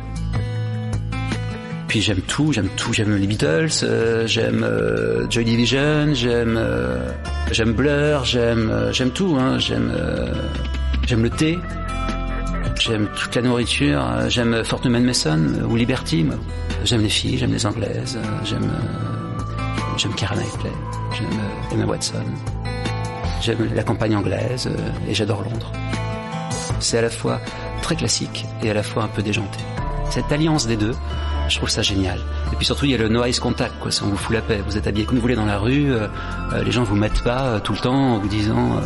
Puis 1.89 2.01
j'aime 2.01 2.21
tout, 2.21 2.53
j'aime 2.53 2.69
tout, 2.77 2.93
j'aime 2.93 3.15
les 3.15 3.25
Beatles, 3.25 3.69
euh, 3.81 4.27
j'aime 4.27 4.63
euh, 4.63 5.27
Joy 5.27 5.43
Division, 5.43 6.13
j'aime 6.13 6.55
euh, 6.55 6.99
j'aime 7.51 7.73
Blur, 7.73 8.23
j'aime 8.25 8.91
j'aime 8.91 9.09
tout, 9.09 9.35
hein, 9.39 9.57
j'aime 9.57 9.91
j'aime 11.07 11.23
le 11.23 11.31
thé, 11.31 11.57
j'aime 12.79 13.09
toute 13.17 13.33
la 13.33 13.41
nourriture, 13.41 14.05
j'aime 14.27 14.63
Fortnum 14.63 14.99
Mason 15.03 15.39
ou 15.67 15.75
Liberty, 15.75 16.27
j'aime 16.83 17.01
les 17.01 17.09
filles, 17.09 17.39
j'aime 17.39 17.53
les 17.53 17.65
anglaises, 17.65 18.19
j'aime 18.43 18.71
j'aime 19.97 20.13
Karen 20.13 20.37
Knightley, 20.37 20.71
j'aime 21.17 21.39
Emma 21.71 21.85
Watson, 21.85 22.23
j'aime 23.41 23.67
la 23.73 23.81
campagne 23.81 24.15
anglaise 24.15 24.69
et 25.09 25.15
j'adore 25.15 25.41
Londres. 25.41 25.71
C'est 26.79 26.99
à 26.99 27.01
la 27.01 27.09
fois 27.09 27.41
très 27.89 27.95
classique 27.95 28.45
et 28.61 28.69
à 28.69 28.75
la 28.75 28.83
fois 28.83 29.01
un 29.01 29.07
peu 29.07 29.23
déjanté. 29.23 29.57
Cette 30.11 30.31
alliance 30.31 30.67
des 30.67 30.77
deux, 30.77 30.93
je 31.47 31.57
trouve 31.57 31.69
ça 31.69 31.81
génial. 31.81 32.19
Et 32.53 32.55
puis 32.55 32.63
surtout, 32.63 32.85
il 32.85 32.91
y 32.91 32.93
a 32.93 32.99
le 32.99 33.09
noise 33.09 33.39
contact, 33.39 33.79
quoi. 33.79 33.89
Si 33.89 34.03
on 34.03 34.09
vous 34.09 34.15
fout 34.15 34.35
la 34.35 34.43
paix, 34.43 34.61
vous 34.63 34.77
êtes 34.77 34.85
habillé 34.85 35.07
comme 35.07 35.15
vous 35.15 35.23
voulez 35.23 35.33
dans 35.33 35.47
la 35.47 35.57
rue, 35.57 35.91
euh, 35.91 36.07
euh, 36.53 36.63
les 36.63 36.71
gens 36.71 36.83
vous 36.83 36.95
mettent 36.95 37.23
pas 37.23 37.45
euh, 37.45 37.59
tout 37.59 37.73
le 37.73 37.79
temps 37.79 38.13
en 38.13 38.19
vous 38.19 38.27
disant. 38.27 38.79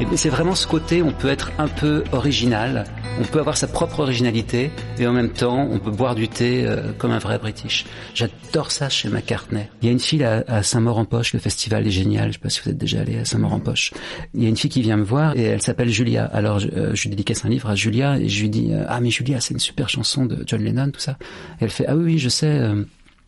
Euh, 0.00 0.12
et 0.12 0.16
c'est 0.16 0.28
vraiment 0.28 0.54
ce 0.54 0.66
côté, 0.66 1.02
on 1.02 1.12
peut 1.12 1.28
être 1.28 1.52
un 1.58 1.68
peu 1.68 2.04
original, 2.12 2.84
on 3.20 3.24
peut 3.24 3.38
avoir 3.38 3.56
sa 3.56 3.66
propre 3.66 4.00
originalité, 4.00 4.70
et 4.98 5.06
en 5.06 5.12
même 5.12 5.30
temps, 5.30 5.68
on 5.70 5.78
peut 5.78 5.90
boire 5.90 6.14
du 6.14 6.28
thé 6.28 6.64
euh, 6.66 6.92
comme 6.98 7.10
un 7.10 7.18
vrai 7.18 7.38
British. 7.38 7.84
J'adore 8.14 8.70
ça 8.70 8.88
chez 8.88 9.08
McCartney. 9.08 9.68
Il 9.82 9.86
y 9.86 9.88
a 9.88 9.92
une 9.92 10.00
fille 10.00 10.24
à, 10.24 10.62
Saint-Maur-en-Poche, 10.62 11.32
le 11.32 11.38
festival 11.38 11.86
est 11.86 11.90
génial, 11.90 12.28
je 12.28 12.32
sais 12.34 12.38
pas 12.38 12.50
si 12.50 12.60
vous 12.64 12.70
êtes 12.70 12.78
déjà 12.78 13.00
allé 13.00 13.18
à 13.18 13.24
Saint-Maur-en-Poche. 13.24 13.92
Il 14.34 14.42
y 14.42 14.46
a 14.46 14.48
une 14.48 14.56
fille 14.56 14.70
qui 14.70 14.82
vient 14.82 14.96
me 14.96 15.04
voir, 15.04 15.36
et 15.36 15.42
elle 15.42 15.62
s'appelle 15.62 15.90
Julia. 15.90 16.24
Alors, 16.26 16.58
je, 16.58 16.68
euh, 16.68 16.94
je 16.94 17.08
dédicace 17.08 17.44
un 17.44 17.48
livre 17.48 17.68
à 17.68 17.74
Julia, 17.74 18.18
et 18.18 18.28
je 18.28 18.42
lui 18.42 18.50
dis, 18.50 18.72
ah 18.88 19.00
mais 19.00 19.10
Julia, 19.10 19.40
c'est 19.40 19.54
une 19.54 19.60
super 19.60 19.88
chanson 19.88 20.26
de 20.26 20.42
John 20.46 20.62
Lennon, 20.62 20.90
tout 20.90 21.00
ça. 21.00 21.18
Elle 21.60 21.70
fait, 21.70 21.86
ah 21.86 21.96
oui, 21.96 22.04
oui, 22.04 22.18
je 22.18 22.28
sais... 22.28 22.60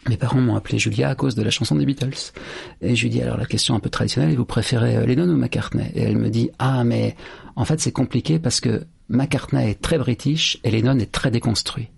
Mes 0.09 0.17
parents 0.17 0.41
m'ont 0.41 0.57
appelé 0.57 0.79
Julia 0.79 1.09
à 1.09 1.15
cause 1.15 1.35
de 1.35 1.43
la 1.43 1.51
chanson 1.51 1.75
des 1.75 1.85
Beatles. 1.85 2.33
Et 2.81 2.95
je 2.95 3.03
lui 3.03 3.11
dis 3.11 3.23
alors 3.23 3.37
la 3.37 3.47
question 3.47 3.75
un 3.75 3.81
peu 3.81 3.91
traditionnelle, 3.91 4.37
vous 4.37 4.45
préférez 4.45 4.97
euh, 4.97 5.07
Lennon 5.07 5.29
ou 5.29 5.37
McCartney? 5.37 5.91
Et 5.95 6.03
elle 6.03 6.17
me 6.17 6.31
dit 6.31 6.51
ah 6.59 6.85
mais 6.85 7.17
en 7.57 7.65
fait 7.65 7.81
c'est 7.81 7.93
compliqué 7.93 8.39
parce 8.39 8.61
que 8.61 8.85
McCartney 9.09 9.71
est 9.71 9.81
très 9.81 9.99
british 9.99 10.59
et 10.65 10.71
Lennon 10.71 10.99
est 10.99 11.11
très 11.11 11.31
déconstruit. 11.31 11.89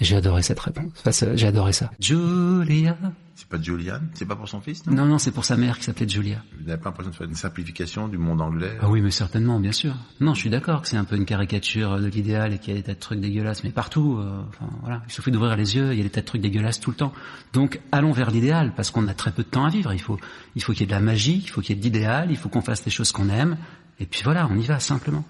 J'ai 0.00 0.16
adoré 0.16 0.42
cette 0.42 0.60
réponse. 0.60 0.92
Enfin, 1.04 1.26
j'ai 1.34 1.46
adoré 1.46 1.72
ça. 1.72 1.90
Julia. 2.00 2.96
C'est 3.40 3.48
pas 3.48 3.60
Julian 3.60 4.00
C'est 4.12 4.26
pas 4.26 4.36
pour 4.36 4.48
son 4.48 4.60
fils 4.60 4.86
Non, 4.86 4.92
non, 4.92 5.06
non 5.06 5.18
c'est 5.18 5.30
pour 5.30 5.46
sa 5.46 5.56
mère 5.56 5.78
qui 5.78 5.84
s'appelait 5.84 6.06
Julia. 6.06 6.42
Vous 6.58 6.66
n'avez 6.66 6.78
pas 6.78 6.90
l'impression 6.90 7.10
de 7.10 7.16
faire 7.16 7.26
une 7.26 7.34
simplification 7.34 8.06
du 8.06 8.18
monde 8.18 8.42
anglais? 8.42 8.76
Ah 8.82 8.90
oui, 8.90 9.00
mais 9.00 9.10
certainement, 9.10 9.58
bien 9.58 9.72
sûr. 9.72 9.94
Non, 10.20 10.34
je 10.34 10.40
suis 10.40 10.50
d'accord 10.50 10.82
que 10.82 10.88
c'est 10.88 10.98
un 10.98 11.04
peu 11.04 11.16
une 11.16 11.24
caricature 11.24 11.98
de 11.98 12.06
l'idéal 12.06 12.52
et 12.52 12.58
qu'il 12.58 12.74
y 12.74 12.76
a 12.76 12.80
des 12.80 12.86
tas 12.86 12.92
de 12.92 12.98
trucs 12.98 13.18
dégueulasses, 13.18 13.64
mais 13.64 13.70
partout. 13.70 14.18
Euh, 14.18 14.42
enfin, 14.48 14.70
voilà, 14.82 15.02
il 15.06 15.12
suffit 15.12 15.30
d'ouvrir 15.30 15.56
les 15.56 15.74
yeux, 15.74 15.92
il 15.92 15.96
y 15.96 16.00
a 16.00 16.04
des 16.04 16.10
tas 16.10 16.20
de 16.20 16.26
trucs 16.26 16.42
dégueulasses 16.42 16.80
tout 16.80 16.90
le 16.90 16.96
temps. 16.96 17.14
Donc, 17.54 17.80
allons 17.92 18.12
vers 18.12 18.30
l'idéal 18.30 18.74
parce 18.76 18.90
qu'on 18.90 19.08
a 19.08 19.14
très 19.14 19.32
peu 19.32 19.42
de 19.42 19.48
temps 19.48 19.64
à 19.64 19.70
vivre. 19.70 19.90
Il 19.94 20.02
faut, 20.02 20.18
il 20.54 20.62
faut 20.62 20.72
qu'il 20.72 20.82
y 20.82 20.84
ait 20.84 20.86
de 20.88 20.92
la 20.92 21.00
magie, 21.00 21.40
il 21.42 21.48
faut 21.48 21.62
qu'il 21.62 21.74
y 21.74 21.78
ait 21.78 21.80
de 21.80 21.84
l'idéal, 21.84 22.30
il 22.30 22.36
faut 22.36 22.50
qu'on 22.50 22.60
fasse 22.60 22.84
les 22.84 22.90
choses 22.90 23.10
qu'on 23.10 23.30
aime. 23.30 23.56
Et 24.00 24.04
puis 24.04 24.20
voilà, 24.22 24.48
on 24.50 24.56
y 24.58 24.66
va 24.66 24.80
simplement. 24.80 25.24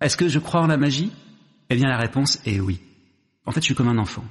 Est-ce 0.00 0.16
que 0.16 0.28
je 0.28 0.38
crois 0.38 0.60
en 0.60 0.68
la 0.68 0.76
magie? 0.76 1.10
Eh 1.68 1.74
bien, 1.74 1.88
la 1.88 1.98
réponse 1.98 2.38
est 2.46 2.60
oui. 2.60 2.80
En 3.46 3.52
fait, 3.52 3.60
je 3.60 3.66
suis 3.66 3.74
comme 3.74 3.88
un 3.88 3.98
enfant. 3.98 4.24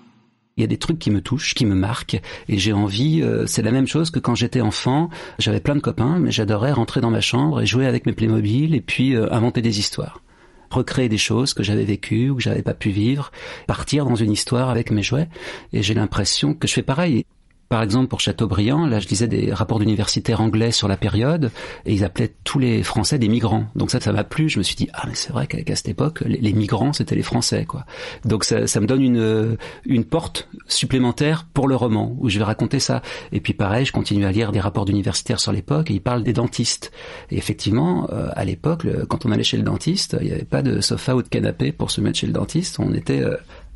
Il 0.58 0.62
y 0.62 0.64
a 0.64 0.68
des 0.68 0.78
trucs 0.78 1.00
qui 1.00 1.12
me 1.12 1.22
touchent, 1.22 1.54
qui 1.54 1.66
me 1.66 1.76
marquent, 1.76 2.22
et 2.48 2.58
j'ai 2.58 2.72
envie. 2.72 3.22
Euh, 3.22 3.46
c'est 3.46 3.62
la 3.62 3.72
même 3.72 3.88
chose 3.88 4.10
que 4.10 4.20
quand 4.20 4.36
j'étais 4.36 4.62
enfant. 4.62 5.10
J'avais 5.40 5.60
plein 5.60 5.76
de 5.76 5.82
copains, 5.82 6.20
mais 6.20 6.32
j'adorais 6.32 6.72
rentrer 6.72 7.02
dans 7.02 7.10
ma 7.10 7.22
chambre 7.22 7.62
et 7.62 7.66
jouer 7.66 7.88
avec 7.88 8.06
mes 8.06 8.14
Playmobil 8.14 8.74
et 8.74 8.82
puis 8.82 9.16
euh, 9.16 9.32
inventer 9.34 9.62
des 9.62 9.80
histoires, 9.80 10.22
recréer 10.70 11.10
des 11.10 11.18
choses 11.18 11.54
que 11.54 11.64
j'avais 11.64 11.84
vécues 11.84 12.30
ou 12.30 12.36
que 12.36 12.44
j'avais 12.44 12.62
pas 12.62 12.74
pu 12.74 12.90
vivre, 12.90 13.32
partir 13.68 14.06
dans 14.06 14.16
une 14.16 14.32
histoire 14.32 14.70
avec 14.70 14.92
mes 14.92 15.04
jouets. 15.04 15.28
Et 15.74 15.84
j'ai 15.84 15.94
l'impression 15.94 16.54
que 16.54 16.68
je 16.68 16.74
fais 16.74 16.84
pareil. 16.84 17.26
Par 17.70 17.82
exemple, 17.82 18.08
pour 18.08 18.20
Chateaubriand, 18.20 18.86
là, 18.86 19.00
je 19.00 19.08
lisais 19.08 19.28
des 19.28 19.52
rapports 19.52 19.80
d'universitaires 19.80 20.40
anglais 20.40 20.72
sur 20.72 20.88
la 20.88 20.98
période, 20.98 21.52
et 21.86 21.94
ils 21.94 22.04
appelaient 22.04 22.34
tous 22.44 22.60
les 22.60 22.84
Français 22.84 23.18
des 23.18 23.28
migrants. 23.28 23.66
Donc 23.76 23.90
ça, 23.90 24.00
ça 24.00 24.12
m'a 24.12 24.24
plu. 24.24 24.50
Je 24.50 24.60
me 24.60 24.64
suis 24.64 24.76
dit, 24.76 24.88
ah, 24.94 25.06
mais 25.08 25.16
c'est 25.16 25.34
vrai 25.34 25.48
qu'à 25.48 25.76
cette 25.76 25.90
époque, 25.90 26.22
les, 26.26 26.54
migrants, 26.54 26.94
c'était 26.94 27.16
les 27.16 27.24
Français, 27.24 27.66
quoi. 27.66 27.86
Donc 28.24 28.44
ça, 28.44 28.68
ça 28.68 28.80
me 28.80 28.86
donne 28.86 29.02
une, 29.02 29.58
une 29.86 30.06
porte 30.06 30.48
supplémentaire 30.68 31.48
pour 31.54 31.68
le 31.68 31.76
roman, 31.76 32.16
où 32.20 32.30
je 32.30 32.38
vais 32.38 32.46
raconter 32.46 32.80
ça. 32.80 33.02
Et 33.32 33.40
puis 33.40 33.54
pareil, 33.54 33.86
je 33.86 33.92
continue 33.92 34.26
à 34.26 34.32
lire 34.32 34.52
des 34.52 34.60
rapports 34.60 34.86
d'universitaires 34.86 35.40
sur 35.40 35.52
l'époque, 35.52 35.90
et 35.90 35.96
ils 35.96 36.02
parlent 36.02 36.24
des 36.24 36.34
dentistes. 36.34 36.92
Et 37.32 37.38
effectivement, 37.38 38.08
euh, 38.12 38.30
à 38.36 38.46
l'époque, 38.46 38.86
quand 39.08 39.26
on 39.26 39.32
allait 39.32 39.44
chez 39.44 39.58
le 39.58 39.64
dentiste, 39.64 40.16
il 40.22 40.28
n'y 40.28 40.34
avait 40.34 40.44
pas 40.44 40.62
de 40.62 40.82
sofa 40.82 41.16
ou 41.16 41.24
de 41.24 41.28
canapé 41.28 41.72
pour 41.72 41.90
se 41.90 42.00
mettre 42.00 42.20
chez 42.20 42.28
le 42.28 42.34
dentiste. 42.34 42.80
On 42.80 42.94
était... 42.94 43.24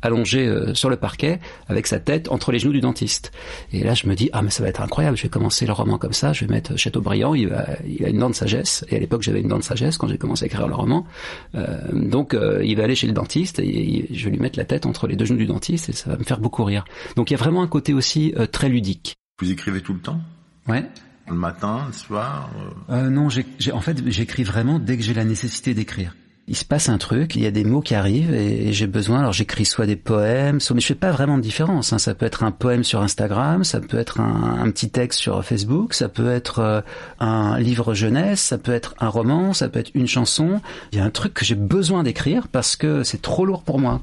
Euh, 0.04 0.10
allongé 0.10 0.46
euh, 0.46 0.74
sur 0.74 0.90
le 0.90 0.96
parquet 0.96 1.40
avec 1.68 1.86
sa 1.86 1.98
tête 1.98 2.30
entre 2.30 2.52
les 2.52 2.58
genoux 2.58 2.72
du 2.72 2.80
dentiste. 2.80 3.32
Et 3.72 3.82
là, 3.82 3.94
je 3.94 4.06
me 4.06 4.14
dis, 4.14 4.28
ah 4.32 4.42
mais 4.42 4.50
ça 4.50 4.62
va 4.62 4.68
être 4.68 4.82
incroyable, 4.82 5.16
je 5.16 5.22
vais 5.22 5.28
commencer 5.28 5.66
le 5.66 5.72
roman 5.72 5.98
comme 5.98 6.12
ça, 6.12 6.32
je 6.32 6.44
vais 6.44 6.52
mettre 6.52 6.76
Chateaubriand, 6.76 7.34
il, 7.34 7.48
va, 7.48 7.66
il 7.86 8.04
a 8.04 8.08
une 8.08 8.18
dent 8.18 8.30
de 8.30 8.34
sagesse, 8.34 8.84
et 8.88 8.96
à 8.96 8.98
l'époque 8.98 9.22
j'avais 9.22 9.40
une 9.40 9.48
dent 9.48 9.58
de 9.58 9.62
sagesse 9.62 9.98
quand 9.98 10.08
j'ai 10.08 10.18
commencé 10.18 10.44
à 10.44 10.46
écrire 10.46 10.66
le 10.66 10.74
roman. 10.74 11.06
Euh, 11.54 11.78
donc 11.92 12.34
euh, 12.34 12.64
il 12.64 12.76
va 12.76 12.84
aller 12.84 12.94
chez 12.94 13.06
le 13.06 13.12
dentiste 13.12 13.58
et, 13.60 14.06
je 14.10 14.24
vais 14.24 14.30
lui 14.30 14.40
mettre 14.40 14.58
la 14.58 14.64
tête 14.64 14.86
entre 14.86 15.06
les 15.06 15.16
deux 15.16 15.24
genoux 15.24 15.38
du 15.38 15.46
dentiste 15.46 15.88
et 15.88 15.92
ça 15.92 16.10
va 16.10 16.16
me 16.16 16.24
faire 16.24 16.40
beaucoup 16.40 16.64
rire. 16.64 16.84
Donc 17.16 17.30
il 17.30 17.34
y 17.34 17.36
a 17.36 17.38
vraiment 17.38 17.62
un 17.62 17.68
côté 17.68 17.94
aussi 17.94 18.34
très 18.52 18.68
ludique. 18.68 19.14
Vous 19.40 19.50
écrivez 19.50 19.80
tout 19.80 19.94
le 19.94 20.00
temps? 20.00 20.20
Ouais. 20.68 20.84
Le 21.28 21.34
matin, 21.34 21.84
le 21.86 21.92
soir 21.92 22.50
Non, 22.88 23.28
j'ai, 23.28 23.44
en 23.72 23.80
fait 23.80 23.98
j'écris 24.08 24.42
vraiment 24.42 24.78
dès 24.78 24.96
que 24.96 25.02
j'ai 25.02 25.14
la 25.14 25.24
nécessité 25.24 25.74
d'écrire 25.74 26.14
il 26.48 26.56
se 26.56 26.64
passe 26.64 26.88
un 26.88 26.98
truc, 26.98 27.36
il 27.36 27.42
y 27.42 27.46
a 27.46 27.50
des 27.50 27.64
mots 27.64 27.80
qui 27.80 27.94
arrivent 27.94 28.34
et, 28.34 28.72
j'ai 28.72 28.86
besoin. 28.86 29.20
Alors 29.20 29.32
j'écris 29.32 29.64
soit 29.64 29.86
des 29.86 29.96
poèmes, 29.96 30.58
mais 30.74 30.80
je 30.80 30.86
fais 30.86 30.94
pas 30.94 31.12
vraiment 31.12 31.36
de 31.36 31.42
différence. 31.42 31.92
Hein. 31.92 31.98
Ça 31.98 32.14
peut 32.14 32.26
être 32.26 32.42
un 32.42 32.50
poème 32.50 32.82
sur 32.82 33.02
Instagram, 33.02 33.62
ça 33.64 33.80
peut 33.80 33.98
être 33.98 34.20
un, 34.20 34.70
petit 34.70 34.90
texte 34.90 35.20
sur 35.20 35.44
Facebook, 35.44 35.94
ça 35.94 36.08
peut 36.08 36.30
être 36.30 36.58
euh, 36.58 36.80
un 37.20 37.58
livre 37.58 37.94
jeunesse, 37.94 38.40
ça 38.40 38.58
peut 38.58 38.72
être 38.72 38.94
un 38.98 39.08
roman, 39.08 39.52
ça 39.52 39.68
peut 39.68 39.78
être 39.78 39.90
une 39.94 40.08
chanson. 40.08 40.60
Il 40.92 40.98
y 40.98 41.00
a 41.00 41.04
un 41.04 41.10
truc 41.10 41.34
que 41.34 41.44
j'ai 41.44 41.54
besoin 41.54 42.02
d'écrire 42.02 42.48
parce 42.48 42.76
que 42.76 43.04
c'est 43.04 43.22
trop 43.22 43.44
lourd 43.44 43.62
pour 43.62 43.78
moi. 43.78 44.00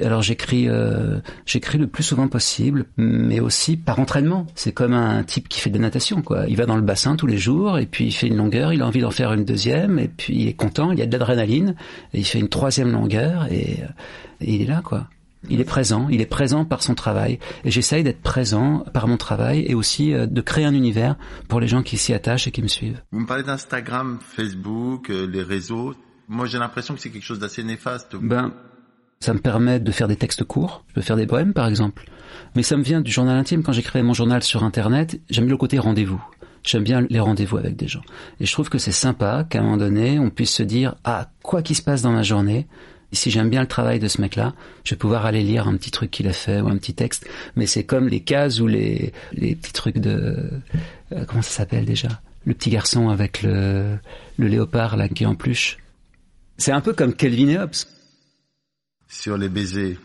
Alors 0.00 0.22
j'écris, 0.22 0.68
euh, 0.68 1.18
j'écris 1.44 1.76
le 1.76 1.86
plus 1.86 2.02
souvent 2.02 2.28
possible, 2.28 2.86
mais 2.96 3.40
aussi 3.40 3.76
par 3.76 3.98
entraînement. 3.98 4.46
C'est 4.54 4.72
comme 4.72 4.94
un 4.94 5.22
type 5.22 5.48
qui 5.48 5.60
fait 5.60 5.68
de 5.68 5.76
la 5.76 5.82
natation, 5.82 6.22
quoi. 6.22 6.46
Il 6.48 6.56
va 6.56 6.64
dans 6.64 6.76
le 6.76 6.82
bassin 6.82 7.16
tous 7.16 7.26
les 7.26 7.36
jours 7.36 7.78
et 7.78 7.86
puis 7.86 8.06
il 8.06 8.12
fait 8.12 8.28
une 8.28 8.36
longueur, 8.36 8.72
il 8.72 8.80
a 8.80 8.86
envie 8.86 9.00
d'en 9.00 9.10
faire 9.10 9.32
une 9.32 9.44
deuxième 9.44 9.98
et 9.98 10.08
puis 10.08 10.34
il 10.34 10.48
est 10.48 10.54
content, 10.54 10.92
il 10.92 10.98
y 10.98 11.02
a 11.02 11.06
de 11.06 11.12
l'adrénaline 11.12 11.74
et 12.14 12.20
il 12.20 12.24
fait 12.24 12.38
une 12.38 12.48
troisième 12.48 12.90
longueur 12.90 13.52
et, 13.52 13.80
euh, 13.82 13.86
il 14.40 14.62
est 14.62 14.66
là, 14.66 14.80
quoi. 14.82 15.08
Il 15.50 15.60
est 15.60 15.64
présent, 15.64 16.08
il 16.08 16.20
est 16.20 16.26
présent 16.26 16.64
par 16.64 16.82
son 16.84 16.94
travail 16.94 17.40
et 17.64 17.70
j'essaye 17.70 18.04
d'être 18.04 18.22
présent 18.22 18.84
par 18.94 19.08
mon 19.08 19.16
travail 19.16 19.64
et 19.66 19.74
aussi 19.74 20.14
euh, 20.14 20.26
de 20.26 20.40
créer 20.40 20.64
un 20.64 20.72
univers 20.72 21.16
pour 21.48 21.60
les 21.60 21.66
gens 21.66 21.82
qui 21.82 21.98
s'y 21.98 22.14
attachent 22.14 22.46
et 22.46 22.50
qui 22.50 22.62
me 22.62 22.68
suivent. 22.68 23.02
Vous 23.10 23.20
me 23.20 23.26
parlez 23.26 23.42
d'Instagram, 23.42 24.20
Facebook, 24.22 25.08
les 25.08 25.42
réseaux. 25.42 25.94
Moi, 26.28 26.46
j'ai 26.46 26.58
l'impression 26.58 26.94
que 26.94 27.00
c'est 27.00 27.10
quelque 27.10 27.24
chose 27.24 27.40
d'assez 27.40 27.64
néfaste. 27.64 28.16
Ben, 28.16 28.52
ça 29.22 29.34
me 29.34 29.38
permet 29.38 29.80
de 29.80 29.92
faire 29.92 30.08
des 30.08 30.16
textes 30.16 30.44
courts. 30.44 30.84
Je 30.88 30.94
peux 30.94 31.00
faire 31.00 31.16
des 31.16 31.26
poèmes, 31.26 31.52
par 31.52 31.68
exemple. 31.68 32.04
Mais 32.54 32.62
ça 32.62 32.76
me 32.76 32.82
vient 32.82 33.00
du 33.00 33.10
journal 33.10 33.36
intime. 33.36 33.62
Quand 33.62 33.72
j'écrivais 33.72 34.02
mon 34.02 34.14
journal 34.14 34.42
sur 34.42 34.64
Internet, 34.64 35.20
j'aime 35.30 35.48
le 35.48 35.56
côté 35.56 35.78
rendez-vous. 35.78 36.22
J'aime 36.64 36.84
bien 36.84 37.06
les 37.08 37.20
rendez-vous 37.20 37.56
avec 37.56 37.76
des 37.76 37.88
gens. 37.88 38.02
Et 38.40 38.46
je 38.46 38.52
trouve 38.52 38.68
que 38.68 38.78
c'est 38.78 38.92
sympa 38.92 39.44
qu'à 39.48 39.60
un 39.60 39.62
moment 39.62 39.76
donné, 39.76 40.18
on 40.18 40.30
puisse 40.30 40.52
se 40.52 40.62
dire, 40.62 40.94
ah, 41.04 41.28
quoi 41.42 41.62
qu'il 41.62 41.76
se 41.76 41.82
passe 41.82 42.02
dans 42.02 42.12
ma 42.12 42.22
journée, 42.22 42.66
si 43.12 43.30
j'aime 43.30 43.50
bien 43.50 43.60
le 43.60 43.66
travail 43.66 43.98
de 43.98 44.08
ce 44.08 44.20
mec-là, 44.20 44.54
je 44.84 44.94
vais 44.94 44.98
pouvoir 44.98 45.26
aller 45.26 45.42
lire 45.42 45.68
un 45.68 45.76
petit 45.76 45.90
truc 45.90 46.10
qu'il 46.10 46.28
a 46.28 46.32
fait 46.32 46.60
ou 46.60 46.68
un 46.68 46.76
petit 46.76 46.94
texte. 46.94 47.26
Mais 47.56 47.66
c'est 47.66 47.84
comme 47.84 48.08
les 48.08 48.20
cases 48.20 48.60
ou 48.60 48.66
les, 48.66 49.12
les 49.32 49.54
petits 49.54 49.72
trucs 49.72 49.98
de... 49.98 50.50
Euh, 51.12 51.24
comment 51.26 51.42
ça 51.42 51.50
s'appelle 51.50 51.84
déjà? 51.84 52.08
Le 52.46 52.54
petit 52.54 52.70
garçon 52.70 53.08
avec 53.08 53.42
le, 53.42 53.98
le 54.38 54.46
léopard 54.48 54.96
là 54.96 55.08
qui 55.08 55.24
est 55.24 55.26
en 55.26 55.34
pluche. 55.34 55.78
C'est 56.58 56.72
un 56.72 56.80
peu 56.80 56.92
comme 56.92 57.12
Kelvin 57.12 57.48
et 57.48 57.58
Hobbes 57.58 57.74
sur 59.12 59.36
les 59.36 59.48
baisers. 59.48 59.98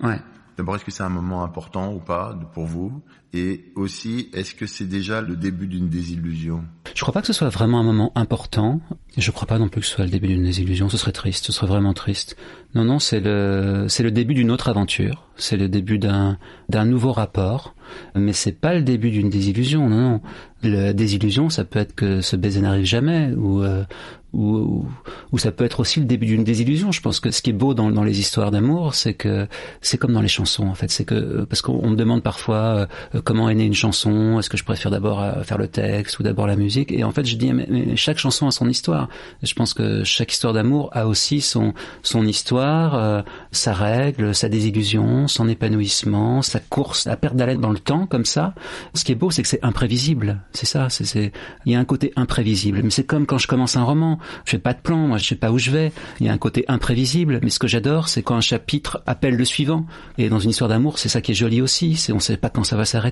Ouais. 0.00 0.20
D'abord, 0.56 0.76
est-ce 0.76 0.84
que 0.84 0.90
c'est 0.90 1.02
un 1.02 1.08
moment 1.08 1.42
important 1.42 1.92
ou 1.92 1.98
pas 1.98 2.34
pour 2.54 2.66
vous 2.66 3.02
Et 3.34 3.72
aussi, 3.76 4.28
est-ce 4.34 4.54
que 4.54 4.66
c'est 4.66 4.84
déjà 4.86 5.22
le 5.22 5.36
début 5.36 5.66
d'une 5.66 5.88
désillusion? 5.88 6.64
Je 6.94 7.00
crois 7.00 7.14
pas 7.14 7.22
que 7.22 7.26
ce 7.26 7.32
soit 7.32 7.48
vraiment 7.48 7.80
un 7.80 7.82
moment 7.82 8.12
important. 8.14 8.80
Je 9.16 9.30
crois 9.30 9.46
pas 9.46 9.58
non 9.58 9.68
plus 9.68 9.80
que 9.80 9.86
ce 9.86 9.94
soit 9.94 10.04
le 10.04 10.10
début 10.10 10.28
d'une 10.28 10.44
désillusion. 10.44 10.90
Ce 10.90 10.98
serait 10.98 11.12
triste. 11.12 11.46
Ce 11.46 11.52
serait 11.52 11.66
vraiment 11.66 11.94
triste. 11.94 12.36
Non, 12.74 12.84
non, 12.84 12.98
c'est 12.98 13.20
le, 13.20 13.86
c'est 13.88 14.02
le 14.02 14.10
début 14.10 14.34
d'une 14.34 14.50
autre 14.50 14.68
aventure. 14.68 15.28
C'est 15.36 15.56
le 15.56 15.70
début 15.70 15.98
d'un, 15.98 16.38
d'un 16.68 16.84
nouveau 16.84 17.12
rapport. 17.12 17.74
Mais 18.14 18.34
c'est 18.34 18.52
pas 18.52 18.74
le 18.74 18.82
début 18.82 19.10
d'une 19.10 19.30
désillusion. 19.30 19.88
Non, 19.88 20.00
non. 20.00 20.20
La 20.62 20.92
désillusion, 20.92 21.48
ça 21.48 21.64
peut 21.64 21.78
être 21.78 21.94
que 21.94 22.20
ce 22.20 22.36
baiser 22.36 22.60
n'arrive 22.60 22.84
jamais 22.84 23.32
ou, 23.32 23.62
euh, 23.62 23.84
ou, 24.32 24.86
ou, 25.32 25.38
ça 25.38 25.50
peut 25.50 25.64
être 25.64 25.80
aussi 25.80 25.98
le 26.00 26.06
début 26.06 26.26
d'une 26.26 26.44
désillusion. 26.44 26.92
Je 26.92 27.00
pense 27.00 27.20
que 27.20 27.30
ce 27.30 27.42
qui 27.42 27.50
est 27.50 27.54
beau 27.54 27.74
dans, 27.74 27.90
dans 27.90 28.04
les 28.04 28.20
histoires 28.20 28.50
d'amour, 28.50 28.94
c'est 28.94 29.14
que 29.14 29.48
c'est 29.80 29.98
comme 29.98 30.12
dans 30.12 30.22
les 30.22 30.28
chansons 30.28 30.66
en 30.68 30.74
fait. 30.74 30.90
C'est 30.90 31.04
que 31.04 31.44
parce 31.44 31.62
qu'on 31.62 31.90
me 31.90 31.96
demande 31.96 32.22
parfois 32.22 32.86
euh, 33.14 33.20
comment 33.24 33.48
est 33.48 33.54
née 33.54 33.64
une 33.64 33.74
chanson, 33.74 34.38
est-ce 34.38 34.50
que 34.50 34.56
je 34.56 34.64
préfère 34.64 34.90
d'abord 34.90 35.22
euh, 35.22 35.42
faire 35.42 35.58
le 35.58 35.68
texte 35.68 36.18
ou 36.18 36.22
d'abord 36.22 36.46
la 36.46 36.56
musique 36.56 36.92
Et 36.92 37.04
en 37.04 37.10
fait, 37.10 37.24
je 37.24 37.36
dis 37.36 37.52
mais, 37.52 37.96
chaque 37.96 38.18
chanson 38.18 38.46
a 38.46 38.50
son 38.50 38.68
histoire. 38.68 39.08
Je 39.42 39.54
pense 39.54 39.74
que 39.74 40.04
chaque 40.04 40.32
histoire 40.32 40.52
d'amour 40.52 40.90
a 40.92 41.06
aussi 41.06 41.40
son 41.40 41.74
son 42.02 42.26
histoire, 42.26 42.94
euh, 42.94 43.22
sa 43.50 43.72
règle, 43.72 44.34
sa 44.34 44.48
désillusion, 44.48 45.28
son 45.28 45.48
épanouissement, 45.48 46.42
sa 46.42 46.60
course, 46.60 47.06
la 47.06 47.16
perte 47.16 47.36
d'haleine 47.36 47.60
dans 47.60 47.70
le 47.70 47.78
temps 47.78 48.06
comme 48.06 48.24
ça. 48.24 48.54
Ce 48.94 49.04
qui 49.04 49.12
est 49.12 49.16
beau, 49.16 49.30
c'est 49.30 49.42
que 49.42 49.48
c'est 49.48 49.64
imprévisible. 49.64 50.40
C'est 50.52 50.66
ça. 50.66 50.88
C'est 50.88 51.32
il 51.66 51.72
y 51.72 51.74
a 51.74 51.78
un 51.78 51.84
côté 51.84 52.12
imprévisible. 52.16 52.80
Mais 52.82 52.90
c'est 52.90 53.04
comme 53.04 53.26
quand 53.26 53.38
je 53.38 53.46
commence 53.46 53.76
un 53.76 53.84
roman 53.84 54.18
je 54.44 54.50
fais 54.52 54.58
pas 54.58 54.74
de 54.74 54.80
plan, 54.80 54.96
moi 54.96 55.18
je 55.18 55.26
sais 55.26 55.36
pas 55.36 55.50
où 55.50 55.58
je 55.58 55.70
vais. 55.70 55.92
Il 56.20 56.26
y 56.26 56.28
a 56.28 56.32
un 56.32 56.38
côté 56.38 56.64
imprévisible, 56.68 57.40
mais 57.42 57.50
ce 57.50 57.58
que 57.58 57.66
j'adore, 57.66 58.08
c'est 58.08 58.22
quand 58.22 58.36
un 58.36 58.40
chapitre 58.40 59.02
appelle 59.06 59.36
le 59.36 59.44
suivant. 59.44 59.86
Et 60.18 60.28
dans 60.28 60.38
une 60.38 60.50
histoire 60.50 60.68
d'amour, 60.68 60.98
c'est 60.98 61.08
ça 61.08 61.20
qui 61.20 61.32
est 61.32 61.34
joli 61.34 61.60
aussi, 61.60 61.96
c'est 61.96 62.12
on 62.12 62.20
sait 62.20 62.36
pas 62.36 62.50
quand 62.50 62.64
ça 62.64 62.76
va 62.76 62.84
s'arrêter. 62.84 63.11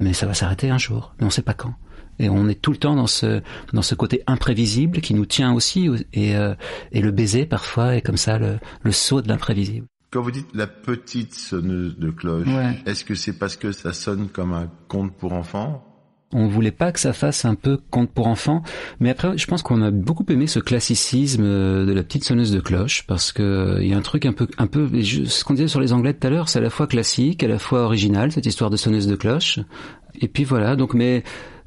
Mais 0.00 0.12
ça 0.12 0.26
va 0.26 0.34
s'arrêter 0.34 0.70
un 0.70 0.78
jour, 0.78 1.14
mais 1.18 1.26
on 1.26 1.30
sait 1.30 1.42
pas 1.42 1.54
quand. 1.54 1.74
Et 2.18 2.28
on 2.28 2.48
est 2.48 2.60
tout 2.60 2.72
le 2.72 2.76
temps 2.76 2.94
dans 2.94 3.06
ce 3.06 3.40
dans 3.72 3.82
ce 3.82 3.94
côté 3.94 4.22
imprévisible 4.26 5.00
qui 5.00 5.14
nous 5.14 5.26
tient 5.26 5.52
aussi 5.52 5.88
et 6.12 6.36
euh, 6.36 6.54
et 6.92 7.00
le 7.00 7.10
baiser 7.10 7.46
parfois 7.46 7.96
est 7.96 8.02
comme 8.02 8.16
ça 8.16 8.38
le, 8.38 8.58
le 8.82 8.92
saut 8.92 9.22
de 9.22 9.28
l'imprévisible. 9.28 9.86
Quand 10.10 10.20
vous 10.20 10.30
dites 10.30 10.54
la 10.54 10.66
petite 10.66 11.34
sonneuse 11.34 11.96
de 11.96 12.10
cloche, 12.10 12.46
est-ce 12.84 13.04
que 13.04 13.14
c'est 13.14 13.32
parce 13.32 13.56
que 13.56 13.72
ça 13.72 13.94
sonne 13.94 14.28
comme 14.28 14.52
un 14.52 14.70
conte 14.88 15.16
pour 15.16 15.32
enfants? 15.32 15.91
On 16.32 16.46
voulait 16.46 16.70
pas 16.70 16.92
que 16.92 17.00
ça 17.00 17.12
fasse 17.12 17.44
un 17.44 17.54
peu 17.54 17.78
conte 17.90 18.10
pour 18.10 18.26
enfants, 18.26 18.62
mais 19.00 19.10
après, 19.10 19.36
je 19.36 19.46
pense 19.46 19.62
qu'on 19.62 19.82
a 19.82 19.90
beaucoup 19.90 20.24
aimé 20.28 20.46
ce 20.46 20.58
classicisme 20.58 21.44
euh, 21.44 21.84
de 21.84 21.92
la 21.92 22.02
petite 22.02 22.24
sonneuse 22.24 22.52
de 22.52 22.60
cloche 22.60 23.04
parce 23.06 23.32
que 23.32 23.42
euh, 23.42 23.82
il 23.82 23.88
y 23.88 23.94
a 23.94 23.96
un 23.96 24.02
truc 24.02 24.26
un 24.26 24.32
peu, 24.32 24.46
un 24.58 24.66
peu, 24.66 24.88
ce 25.02 25.44
qu'on 25.44 25.54
disait 25.54 25.68
sur 25.68 25.80
les 25.80 25.92
Anglais 25.92 26.14
tout 26.14 26.26
à 26.26 26.30
l'heure, 26.30 26.48
c'est 26.48 26.58
à 26.58 26.62
la 26.62 26.70
fois 26.70 26.86
classique, 26.86 27.42
à 27.42 27.48
la 27.48 27.58
fois 27.58 27.82
original 27.82 28.32
cette 28.32 28.46
histoire 28.46 28.70
de 28.70 28.76
sonneuse 28.76 29.06
de 29.06 29.16
cloche. 29.16 29.60
Et 30.20 30.28
puis 30.28 30.44
voilà, 30.44 30.76
donc 30.76 30.94
mais 30.94 31.22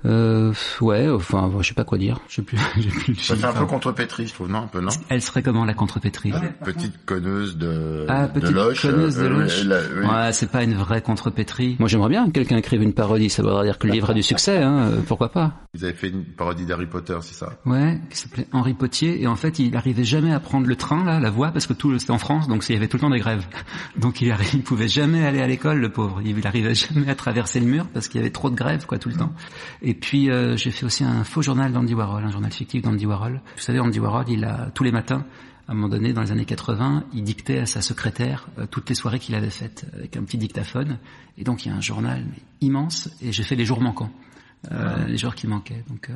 euh, 0.06 0.54
ouais, 0.82 1.10
enfin, 1.10 1.52
je 1.60 1.68
sais 1.68 1.74
pas 1.74 1.84
quoi 1.84 1.98
dire. 1.98 2.20
Je 2.28 2.36
sais 2.36 2.42
plus. 2.42 2.58
plus 3.04 3.16
ça 3.16 3.36
fait 3.36 3.46
un 3.46 3.54
peu 3.54 3.66
contrepétrie, 3.66 4.28
je 4.28 4.34
trouve, 4.34 4.50
non, 4.50 4.60
un 4.60 4.68
peu, 4.68 4.82
non? 4.82 4.92
Elle 5.10 5.22
serait 5.22 5.44
comment 5.44 5.66
la 5.66 5.74
contrepétrie 5.74 6.32
ah, 6.34 6.42
Petite 6.64 7.06
conneuse 7.06 7.58
de, 7.58 8.06
ah, 8.08 8.28
petite 8.28 8.50
de 8.50 8.54
loche. 8.54 8.82
Conneuse 8.82 9.16
de 9.16 9.24
euh, 9.24 9.30
loche. 9.30 9.66
Ouais, 9.66 10.34
c'est 10.34 10.52
pas 10.52 10.64
une 10.64 10.76
vraie 10.76 11.02
contrepétrie. 11.02 11.76
Moi, 11.80 11.90
j'aimerais 11.90 12.10
bien 12.10 12.26
que 12.28 12.32
quelqu'un 12.32 12.58
écrive 12.58 12.84
une 12.84 12.94
parodie. 12.94 13.30
Ça 13.30 13.42
voudrait 13.42 13.66
dire 13.66 13.80
que 13.80 13.88
le 13.88 13.94
livre 13.94 14.12
a 14.12 14.14
du 14.14 14.24
succès, 14.24 14.58
hein. 14.58 14.90
Euh, 14.92 15.02
pourquoi 15.08 15.32
pas? 15.32 15.54
Vous 15.74 15.84
avez 15.84 15.94
fait 15.94 16.10
une 16.10 16.24
parodie 16.24 16.66
d'Harry 16.66 16.86
Potter, 16.86 17.18
c'est 17.22 17.36
ça? 17.36 17.54
Ouais, 17.66 18.00
qui 18.10 18.18
s'appelait 18.18 18.48
Henri 18.52 18.74
Potier, 18.74 19.22
et 19.22 19.28
en 19.28 19.36
fait, 19.36 19.60
il 19.60 19.76
arrivait 19.76 20.04
jamais 20.04 20.32
à 20.32 20.40
prendre 20.40 20.68
le 20.68 20.76
train, 20.76 21.04
là, 21.04 21.20
la 21.20 21.30
voie, 21.30 21.52
parce 21.52 21.68
que 21.68 21.74
tout 21.74 21.98
c'était 22.00 22.12
en 22.12 22.18
France, 22.18 22.48
donc 22.48 22.64
il 22.70 22.74
y 22.74 22.78
avait 22.78 22.88
tout 22.88 22.98
le 22.98 23.02
temps 23.02 23.10
des 23.10 23.20
grèves. 23.20 23.46
Donc 23.98 24.22
il, 24.22 24.32
arrive, 24.32 24.50
il 24.54 24.64
pouvait 24.64 24.88
jamais 24.88 25.26
aller 25.26 25.42
à 25.42 25.48
l'école, 25.48 25.80
le 25.80 25.90
pauvre. 25.90 26.22
Il 26.24 26.46
arrivait 26.46 26.76
jamais 26.76 27.10
à 27.10 27.16
traverser 27.16 27.60
le 27.60 27.66
mur 27.66 27.88
parce 27.94 28.08
qu'il 28.08 28.20
y 28.20 28.24
avait 28.24 28.32
trop 28.32 28.50
de 28.50 28.56
grèves, 28.56 28.86
quoi, 28.86 28.98
tout 28.98 29.10
le 29.10 29.16
temps. 29.16 29.34
Et 29.82 29.95
puis 29.96 30.30
euh, 30.30 30.56
j'ai 30.58 30.72
fait 30.72 30.86
aussi 30.86 31.04
un 31.04 31.24
faux 31.24 31.42
journal 31.42 31.72
d'Andy 31.72 31.94
Warhol, 31.94 32.24
un 32.24 32.32
journal 32.32 32.52
fictif 32.52 32.82
d'Andy 32.82 33.06
Warhol. 33.06 33.42
Vous 33.56 33.62
savez, 33.62 33.80
Andy 33.80 34.00
Warhol, 34.00 34.26
il 34.30 34.44
a 34.46 34.70
tous 34.74 34.84
les 34.84 34.92
matins, 34.92 35.26
à 35.68 35.72
un 35.72 35.76
moment 35.76 35.90
donné, 35.90 36.14
dans 36.14 36.22
les 36.22 36.32
années 36.32 36.46
80, 36.46 37.06
il 37.14 37.24
dictait 37.24 37.58
à 37.58 37.66
sa 37.66 37.82
secrétaire 37.82 38.48
euh, 38.60 38.68
toutes 38.68 38.88
les 38.90 38.96
soirées 38.96 39.18
qu'il 39.18 39.34
avait 39.34 39.50
faites 39.50 39.88
avec 39.94 40.16
un 40.16 40.24
petit 40.24 40.38
dictaphone. 40.38 41.00
Et 41.38 41.44
donc 41.44 41.66
il 41.66 41.70
y 41.70 41.72
a 41.72 41.76
un 41.76 41.82
journal 41.82 42.24
immense, 42.62 43.10
et 43.22 43.32
j'ai 43.32 43.44
fait 43.44 43.56
les 43.56 43.66
jours 43.66 43.82
manquants, 43.82 44.12
euh, 44.72 45.06
les 45.06 45.18
jours 45.18 45.34
qui 45.34 45.48
manquaient. 45.48 45.84
Donc 45.90 46.10
euh, 46.10 46.14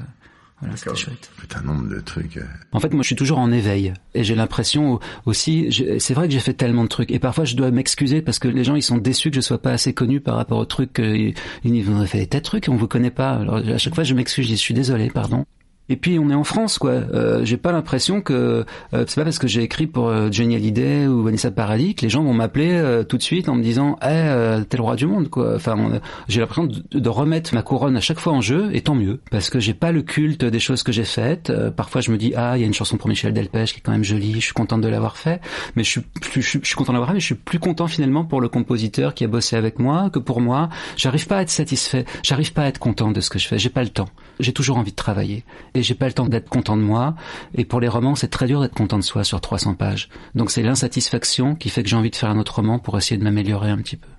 voilà, 0.61 0.75
c'était 0.75 0.95
chouette. 0.95 1.29
un 1.55 1.61
nombre 1.61 1.87
de 1.87 1.99
trucs. 1.99 2.37
Euh. 2.37 2.43
En 2.71 2.79
fait, 2.79 2.93
moi, 2.93 3.01
je 3.01 3.07
suis 3.07 3.15
toujours 3.15 3.39
en 3.39 3.51
éveil, 3.51 3.93
et 4.13 4.23
j'ai 4.23 4.35
l'impression 4.35 4.99
aussi. 5.25 5.69
C'est 5.99 6.13
vrai 6.13 6.27
que 6.27 6.33
j'ai 6.33 6.39
fait 6.39 6.53
tellement 6.53 6.83
de 6.83 6.89
trucs, 6.89 7.11
et 7.11 7.19
parfois, 7.19 7.45
je 7.45 7.55
dois 7.55 7.71
m'excuser 7.71 8.21
parce 8.21 8.39
que 8.39 8.47
les 8.47 8.63
gens, 8.63 8.75
ils 8.75 8.83
sont 8.83 8.97
déçus 8.97 9.29
que 9.29 9.35
je 9.35 9.41
sois 9.41 9.61
pas 9.61 9.71
assez 9.71 9.93
connu 9.93 10.19
par 10.19 10.35
rapport 10.35 10.57
aux 10.57 10.65
trucs. 10.65 10.99
Ils, 10.99 11.33
ils 11.63 11.89
ont 11.89 12.05
fait 12.05 12.19
des 12.19 12.27
tas 12.27 12.39
de 12.39 12.43
trucs, 12.43 12.67
on 12.69 12.75
vous 12.75 12.87
connaît 12.87 13.11
pas. 13.11 13.31
Alors 13.35 13.55
à 13.57 13.77
chaque 13.77 13.95
fois, 13.95 14.03
je 14.03 14.13
m'excuse, 14.13 14.49
je 14.49 14.55
suis 14.55 14.73
désolé, 14.73 15.09
pardon. 15.09 15.45
Et 15.89 15.95
puis 15.95 16.19
on 16.19 16.29
est 16.29 16.35
en 16.35 16.43
France, 16.43 16.77
quoi. 16.77 16.91
Euh, 16.91 17.43
j'ai 17.43 17.57
pas 17.57 17.71
l'impression 17.71 18.21
que 18.21 18.65
euh, 18.93 19.03
c'est 19.07 19.15
pas 19.15 19.23
parce 19.23 19.39
que 19.39 19.47
j'ai 19.47 19.63
écrit 19.63 19.87
pour 19.87 20.07
euh, 20.07 20.29
Johnny 20.31 20.55
Hallyday 20.55 21.07
ou 21.07 21.23
Vanessa 21.23 21.49
Paradis 21.51 21.95
que 21.95 22.03
les 22.03 22.09
gens 22.09 22.23
vont 22.23 22.33
m'appeler 22.33 22.71
euh, 22.71 23.03
tout 23.03 23.17
de 23.17 23.23
suite 23.23 23.49
en 23.49 23.55
me 23.55 23.63
disant 23.63 23.97
"Eh, 24.03 24.07
hey, 24.07 24.65
t'es 24.65 24.77
le 24.77 24.83
roi 24.83 24.95
du 24.95 25.07
monde", 25.07 25.29
quoi. 25.29 25.55
Enfin, 25.55 25.99
j'ai 26.27 26.41
l'impression 26.41 26.65
de, 26.65 26.99
de, 26.99 27.09
remettre 27.09 27.53
ma 27.55 27.63
couronne 27.63 27.97
à 27.97 28.01
chaque 28.01 28.19
fois 28.19 28.33
en 28.33 28.41
jeu, 28.41 28.69
et 28.73 28.81
tant 28.81 28.95
mieux, 28.95 29.19
parce 29.31 29.49
que 29.49 29.59
j'ai 29.59 29.73
pas 29.73 29.91
le 29.91 30.03
culte 30.03 30.45
des 30.45 30.59
choses 30.59 30.83
que 30.83 30.91
j'ai 30.91 31.03
faites. 31.03 31.51
parfois, 31.71 32.01
je 32.01 32.11
me 32.11 32.17
dis 32.17 32.33
"Ah, 32.35 32.55
il 32.55 32.61
y 32.61 32.63
a 32.63 32.67
une 32.67 32.73
chanson 32.73 32.97
pour 32.97 33.09
Michel 33.09 33.33
Delpech 33.33 33.73
qui 33.73 33.79
est 33.79 33.81
quand 33.81 33.91
même 33.91 34.03
jolie, 34.03 34.35
je 34.35 34.45
suis 34.45 34.53
contente 34.53 34.81
de 34.81 34.87
l'avoir 34.87 35.17
fait", 35.17 35.41
mais 35.75 35.83
je 35.83 35.89
suis, 35.89 36.01
je, 36.21 36.41
je, 36.41 36.59
je 36.61 36.67
suis 36.67 36.75
content 36.75 36.93
de 36.93 37.03
fait, 37.03 37.13
mais 37.13 37.19
je 37.19 37.25
suis 37.25 37.35
plus 37.35 37.59
content 37.59 37.87
finalement 37.87 38.25
pour 38.25 38.41
le 38.41 38.49
compositeur 38.49 39.15
qui 39.15 39.23
a 39.23 39.27
bossé 39.27 39.55
avec 39.55 39.79
moi 39.79 40.09
que 40.11 40.19
pour 40.19 40.39
moi. 40.39 40.69
J'arrive 40.97 41.25
pas 41.27 41.37
à 41.37 41.41
être 41.41 41.49
satisfait, 41.49 42.05
j'arrive 42.23 42.53
pas 42.53 42.63
à 42.63 42.67
être 42.67 42.79
content 42.79 43.11
de 43.11 43.21
ce 43.21 43.29
que 43.29 43.39
je 43.39 43.47
fais, 43.47 43.57
j'ai 43.57 43.69
pas 43.69 43.83
le 43.83 43.89
temps. 43.89 44.09
J'ai 44.39 44.53
toujours 44.53 44.77
envie 44.77 44.91
de 44.91 44.95
travailler. 44.95 45.43
J'ai 45.81 45.95
pas 45.95 46.07
le 46.07 46.13
temps 46.13 46.27
d'être 46.27 46.49
content 46.49 46.77
de 46.77 46.81
moi. 46.81 47.15
Et 47.55 47.65
pour 47.65 47.79
les 47.79 47.87
romans, 47.87 48.15
c'est 48.15 48.27
très 48.27 48.47
dur 48.47 48.61
d'être 48.61 48.75
content 48.75 48.97
de 48.97 49.03
soi 49.03 49.23
sur 49.23 49.41
300 49.41 49.75
pages. 49.75 50.09
Donc 50.35 50.51
c'est 50.51 50.63
l'insatisfaction 50.63 51.55
qui 51.55 51.69
fait 51.69 51.83
que 51.83 51.89
j'ai 51.89 51.95
envie 51.95 52.09
de 52.09 52.15
faire 52.15 52.29
un 52.29 52.37
autre 52.39 52.55
roman 52.55 52.79
pour 52.79 52.97
essayer 52.97 53.17
de 53.17 53.23
m'améliorer 53.23 53.69
un 53.69 53.77
petit 53.77 53.97
peu. 53.97 54.09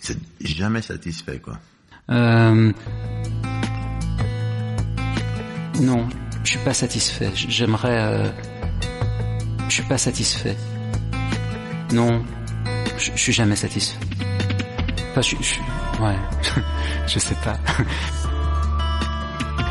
C'est 0.00 0.18
jamais 0.40 0.82
satisfait, 0.82 1.38
quoi. 1.38 1.58
Euh... 2.10 2.72
Non, 5.80 6.08
je 6.44 6.50
suis 6.50 6.58
pas 6.64 6.74
satisfait. 6.74 7.30
J'aimerais. 7.34 8.00
Euh... 8.00 8.30
Je 9.68 9.74
suis 9.74 9.82
pas 9.84 9.98
satisfait. 9.98 10.56
Non, 11.92 12.24
je, 12.98 13.10
suis 13.16 13.32
jamais 13.32 13.56
satisfait. 13.56 13.98
Enfin, 15.10 15.20
je, 15.22 15.36
je 15.40 16.02
ouais, 16.02 16.16
je 17.06 17.18
sais 17.18 17.36
pas. 17.44 17.58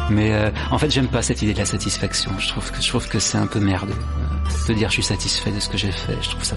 Mais 0.09 0.33
euh, 0.33 0.51
en 0.71 0.77
fait, 0.77 0.89
j'aime 0.89 1.07
pas 1.07 1.21
cette 1.21 1.41
idée 1.41 1.53
de 1.53 1.59
la 1.59 1.65
satisfaction. 1.65 2.31
Je 2.39 2.47
trouve 2.49 2.71
que 2.71 2.81
je 2.81 2.87
trouve 2.87 3.07
que 3.07 3.19
c'est 3.19 3.37
un 3.37 3.47
peu 3.47 3.59
merde 3.59 3.91
euh, 3.91 4.67
de 4.67 4.73
dire 4.73 4.89
je 4.89 4.95
suis 4.95 5.03
satisfait 5.03 5.51
de 5.51 5.59
ce 5.59 5.69
que 5.69 5.77
j'ai 5.77 5.91
fait. 5.91 6.17
Je 6.21 6.29
trouve 6.29 6.43
ça. 6.43 6.55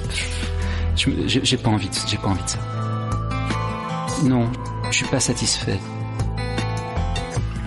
J'ai 0.97 1.57
pas 1.57 1.71
envie. 1.71 1.91
J'ai 2.07 2.17
pas 2.17 2.29
envie 2.29 2.43
de 2.43 2.49
ça. 2.49 2.59
Non, 4.25 4.51
je 4.91 4.97
suis 4.97 5.07
pas 5.07 5.21
satisfait. 5.21 5.79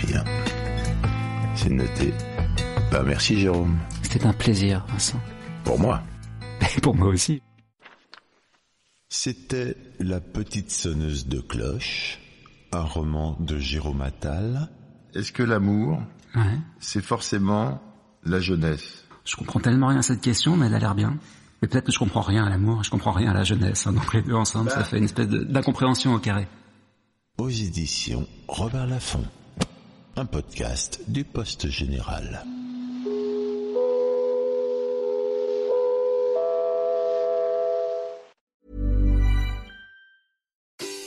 Bien, 0.08 0.24
c'est 1.56 1.70
noté. 1.70 2.14
Bah 2.92 3.04
merci 3.06 3.40
Jérôme. 3.40 3.78
C'était 4.04 4.26
un 4.26 4.34
plaisir, 4.34 4.86
Vincent. 4.90 5.20
Pour 5.64 5.80
moi. 5.80 6.02
Et 6.62 6.80
pour 6.82 6.96
moi 6.96 7.08
aussi. 7.08 7.42
C'était 9.10 9.76
La 10.00 10.20
petite 10.20 10.72
sonneuse 10.72 11.28
de 11.28 11.40
cloche, 11.40 12.20
un 12.72 12.84
roman 12.84 13.38
de 13.40 13.58
Jérôme 13.58 14.02
Attal. 14.02 14.70
Est-ce 15.16 15.32
que 15.32 15.44
l'amour, 15.44 16.02
Ouais. 16.36 16.42
c'est 16.80 17.02
forcément 17.04 17.82
la 18.26 18.40
jeunesse? 18.40 19.06
Je 19.24 19.36
comprends 19.36 19.60
tellement 19.60 19.88
rien 19.88 20.00
à 20.00 20.04
cette 20.04 20.22
question, 20.22 20.56
mais 20.58 20.68
elle 20.68 20.76
a 20.76 20.80
l'air 20.80 20.96
bien. 20.96 21.18
Mais 21.62 21.68
peut-être 21.68 21.86
que 21.86 21.92
je 21.92 22.00
comprends 22.00 22.22
rien 22.22 22.46
à 22.46 22.50
l'amour, 22.50 22.84
je 22.84 22.92
comprends 22.92 23.12
rien 23.14 23.32
à 23.32 23.34
la 23.34 23.44
jeunesse. 23.44 23.88
hein. 23.88 23.94
Donc 23.94 24.14
les 24.14 24.22
deux 24.22 24.34
ensemble, 24.34 24.70
ça 24.70 24.84
fait 24.84 24.98
une 24.98 25.06
espèce 25.06 25.28
d'incompréhension 25.30 26.14
au 26.14 26.20
carré. 26.20 26.48
Aux 27.38 27.50
éditions 27.50 28.28
Robert 28.48 28.88
Laffont. 28.88 29.26
Un 30.18 30.26
podcast 30.26 31.02
du 31.08 31.24
Poste 31.24 31.70
Général. 31.70 32.44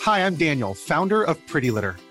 Hi, 0.05 0.21
I'm 0.21 0.37
Daniel, 0.37 0.75
founder 0.75 1.23
of 1.23 1.37
Pretty 1.47 1.71
Litter. 1.71 1.95